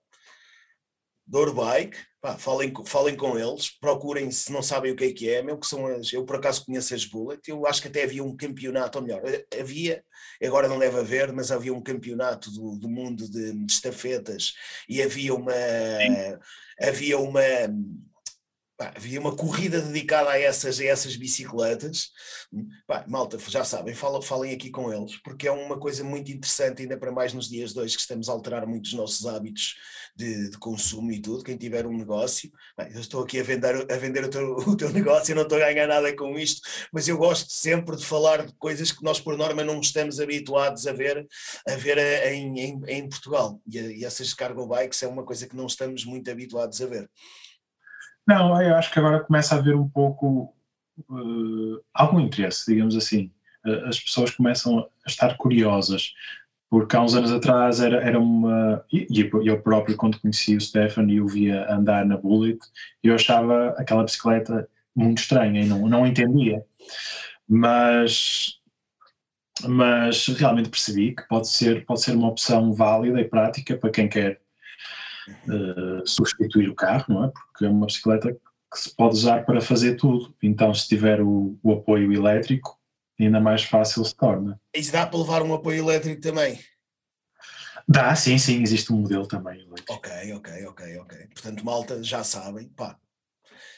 [1.31, 5.31] Douro Bike, pá, falem, falem com eles, procurem se não sabem o que é que
[5.31, 8.03] é, meu, que são as, eu por acaso conheço as Bullet, eu acho que até
[8.03, 10.03] havia um campeonato, ou melhor, eh, havia,
[10.43, 14.55] agora não deve haver, mas havia um campeonato do, do mundo de, de estafetas
[14.89, 16.37] e havia uma, Sim.
[16.83, 17.41] havia uma,
[18.81, 22.11] Havia uma corrida dedicada a essas, a essas bicicletas.
[22.87, 26.83] Pá, malta, já sabem, falem, falem aqui com eles, porque é uma coisa muito interessante,
[26.83, 29.75] ainda para mais nos dias de hoje, que estamos a alterar muito os nossos hábitos
[30.17, 31.45] de, de consumo e tudo.
[31.45, 32.51] Quem tiver um negócio,
[32.95, 35.59] eu estou aqui a vender, a vender o, teu, o teu negócio, eu não estou
[35.59, 36.63] a ganhar nada com isto,
[36.93, 40.87] mas eu gosto sempre de falar de coisas que nós, por norma, não estamos habituados
[40.87, 41.27] a ver,
[41.69, 41.99] a ver
[42.33, 43.61] em, em, em Portugal.
[43.71, 47.11] E, e essas cargo bikes é uma coisa que não estamos muito habituados a ver.
[48.31, 50.55] Não, eu acho que agora começa a haver um pouco
[51.09, 53.33] uh, algum interesse, digamos assim.
[53.67, 56.15] Uh, as pessoas começam a estar curiosas,
[56.71, 58.85] porque há uns anos atrás era, era uma.
[58.93, 62.61] E, eu próprio, quando conheci o Stefan e o via andar na Bullet,
[63.03, 66.65] eu achava aquela bicicleta muito estranha e não, não entendia.
[67.49, 68.61] Mas,
[69.67, 74.09] mas realmente percebi que pode ser, pode ser uma opção válida e prática para quem
[74.09, 74.41] quer
[75.49, 77.29] uh, substituir o carro, não é?
[77.29, 80.35] Porque é uma bicicleta que se pode usar para fazer tudo.
[80.43, 82.79] Então, se tiver o, o apoio elétrico,
[83.19, 84.61] ainda mais fácil se torna.
[84.75, 86.59] E dá para levar um apoio elétrico também?
[87.89, 89.61] Dá, sim, sim, existe um modelo também.
[89.61, 89.93] Elétrico.
[89.93, 91.19] Ok, ok, ok, ok.
[91.35, 92.97] Portanto, malta, já sabem, pá.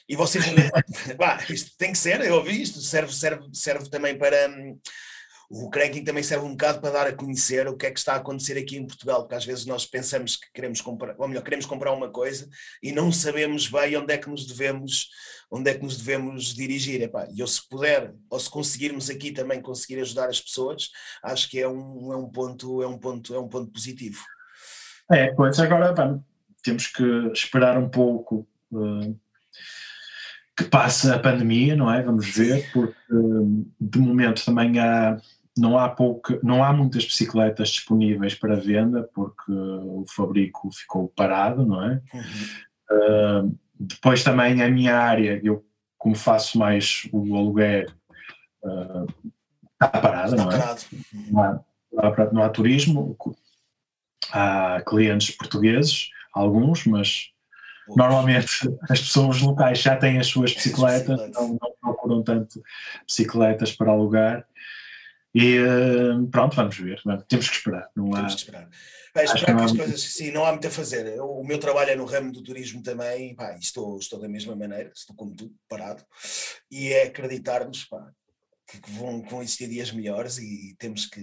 [0.09, 0.45] E vocês,
[1.17, 4.51] pá, isto tem que ser, eu ouvi isto, serve, serve, serve também para.
[4.51, 4.79] Hum,
[5.55, 8.15] o cranking também serve um bocado para dar a conhecer o que é que está
[8.15, 11.43] a acontecer aqui em Portugal, porque às vezes nós pensamos que queremos comprar, ou melhor,
[11.43, 12.49] queremos comprar uma coisa
[12.83, 15.11] e não sabemos bem onde é que nos devemos,
[15.51, 17.11] onde é que nos devemos dirigir.
[17.35, 20.89] E eu se puder, ou se conseguirmos aqui também conseguir ajudar as pessoas,
[21.23, 24.25] acho que é um, é um ponto, é um ponto, é um ponto positivo.
[25.11, 25.95] É, pois agora
[26.65, 28.49] temos que esperar um pouco.
[28.71, 29.21] Uh
[30.55, 32.03] que passe a pandemia, não é?
[32.03, 32.95] Vamos ver, porque
[33.81, 35.19] de momento também há
[35.57, 41.67] não há, pouca, não há muitas bicicletas disponíveis para venda porque o fabrico ficou parado,
[41.67, 42.03] não é?
[42.15, 43.49] Uhum.
[43.49, 45.65] Uh, depois também a minha área, eu
[45.99, 47.95] como faço mais o aluguer,
[48.65, 49.07] uh,
[49.73, 50.57] está parada, não é?
[51.31, 51.61] Não há,
[51.93, 53.17] não, há, não há turismo,
[54.33, 57.33] há clientes portugueses, alguns, mas
[57.89, 58.49] Normalmente
[58.89, 62.63] as pessoas locais já têm as suas bicicletas, não, não procuram tanto
[63.07, 64.47] bicicletas para alugar.
[65.35, 67.01] E uh, pronto, vamos ver.
[67.29, 67.89] Temos que esperar.
[67.97, 68.27] Não Temos há...
[68.27, 68.69] que esperar.
[69.13, 71.07] Pá, esperar que as coisas, sim, não há muito a fazer.
[71.07, 74.57] Eu, o meu trabalho é no ramo do turismo também, pá, estou, estou da mesma
[74.57, 76.03] maneira, estou como tu, parado,
[76.71, 77.85] e é acreditar-nos,
[78.81, 81.21] que vão, vão existir dias melhores e temos que,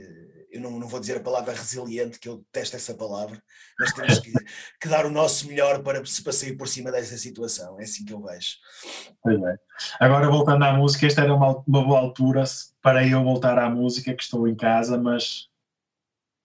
[0.51, 3.41] eu não, não vou dizer a palavra resiliente, que eu detesto essa palavra,
[3.79, 4.31] mas temos que,
[4.79, 8.13] que dar o nosso melhor para, para sair por cima dessa situação, é assim que
[8.13, 8.57] eu vejo.
[9.21, 9.55] Pois é.
[9.99, 12.43] Agora voltando à música, esta era uma, uma boa altura
[12.81, 15.47] para eu voltar à música, que estou em casa, mas,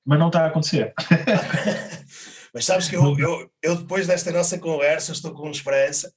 [0.05, 0.95] mas não está a acontecer.
[2.55, 6.13] mas sabes que eu, eu, eu depois desta nossa conversa estou com esperança,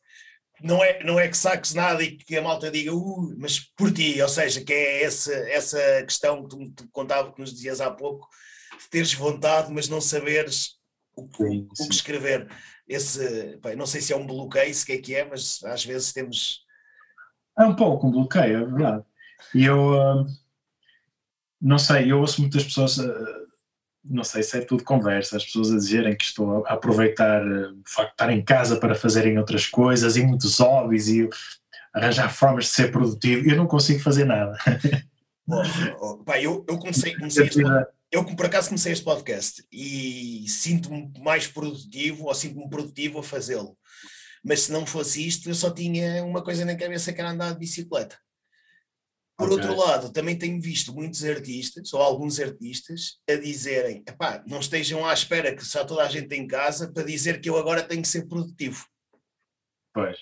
[0.62, 3.92] não é, não é que saques nada e que a malta diga, uh, mas por
[3.92, 7.82] ti, ou seja, que é essa, essa questão que tu, tu contava, que nos dizias
[7.82, 8.28] há pouco,
[8.80, 10.78] de teres vontade, mas não saberes
[11.16, 11.84] o, sim, sim.
[11.84, 12.48] o que escrever.
[12.88, 15.84] Esse, bem, não sei se é um bloqueio, se que é que é, mas às
[15.84, 16.66] vezes temos.
[17.58, 19.04] É um pouco um bloqueio, é verdade.
[19.54, 20.26] E eu uh,
[21.62, 22.98] não sei, eu ouço muitas pessoas.
[22.98, 23.47] Uh,
[24.10, 27.68] não sei se é tudo conversa, as pessoas a dizerem que estou a aproveitar eh,
[27.70, 31.30] o facto de estar em casa para fazerem outras coisas e muitos hobbies e
[31.94, 34.58] arranjar formas de ser produtivo, eu não consigo fazer nada.
[36.00, 37.62] Oh, pá, eu, eu comecei, comecei este,
[38.12, 43.78] eu por acaso comecei este podcast e sinto-me mais produtivo ou sinto-me produtivo a fazê-lo.
[44.44, 47.52] Mas se não fosse isto, eu só tinha uma coisa na cabeça que era andar
[47.52, 48.18] de bicicleta.
[49.38, 49.58] Por okay.
[49.58, 54.04] outro lado, também tenho visto muitos artistas, ou alguns artistas, a dizerem:
[54.48, 57.56] não estejam à espera que só toda a gente em casa para dizer que eu
[57.56, 58.84] agora tenho que ser produtivo.
[59.94, 60.18] Pois.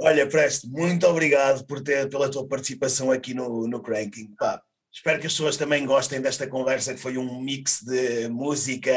[0.00, 4.34] Olha, Presto, muito obrigado por ter, pela tua participação aqui no, no Cranking.
[4.38, 8.90] Pá, espero que as pessoas também gostem desta conversa, que foi um mix de música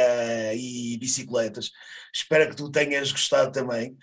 [0.56, 1.72] e bicicletas.
[2.16, 3.98] Espero que tu tenhas gostado também.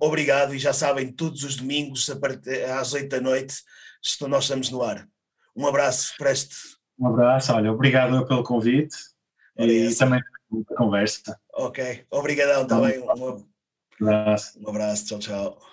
[0.00, 2.08] Obrigado, e já sabem, todos os domingos,
[2.78, 3.56] às oito da noite
[4.02, 5.08] estou, nós estamos no ar.
[5.56, 6.54] Um abraço, Preste.
[6.98, 8.94] Um abraço, olha, obrigado pelo convite
[9.58, 10.04] Olha e essa.
[10.04, 10.20] também
[10.50, 11.38] muita conversa.
[11.54, 12.98] Ok, obrigadão, está bem.
[13.00, 13.46] Um,
[14.00, 14.58] Um abraço.
[14.60, 15.69] um abraço, tchau, tchau.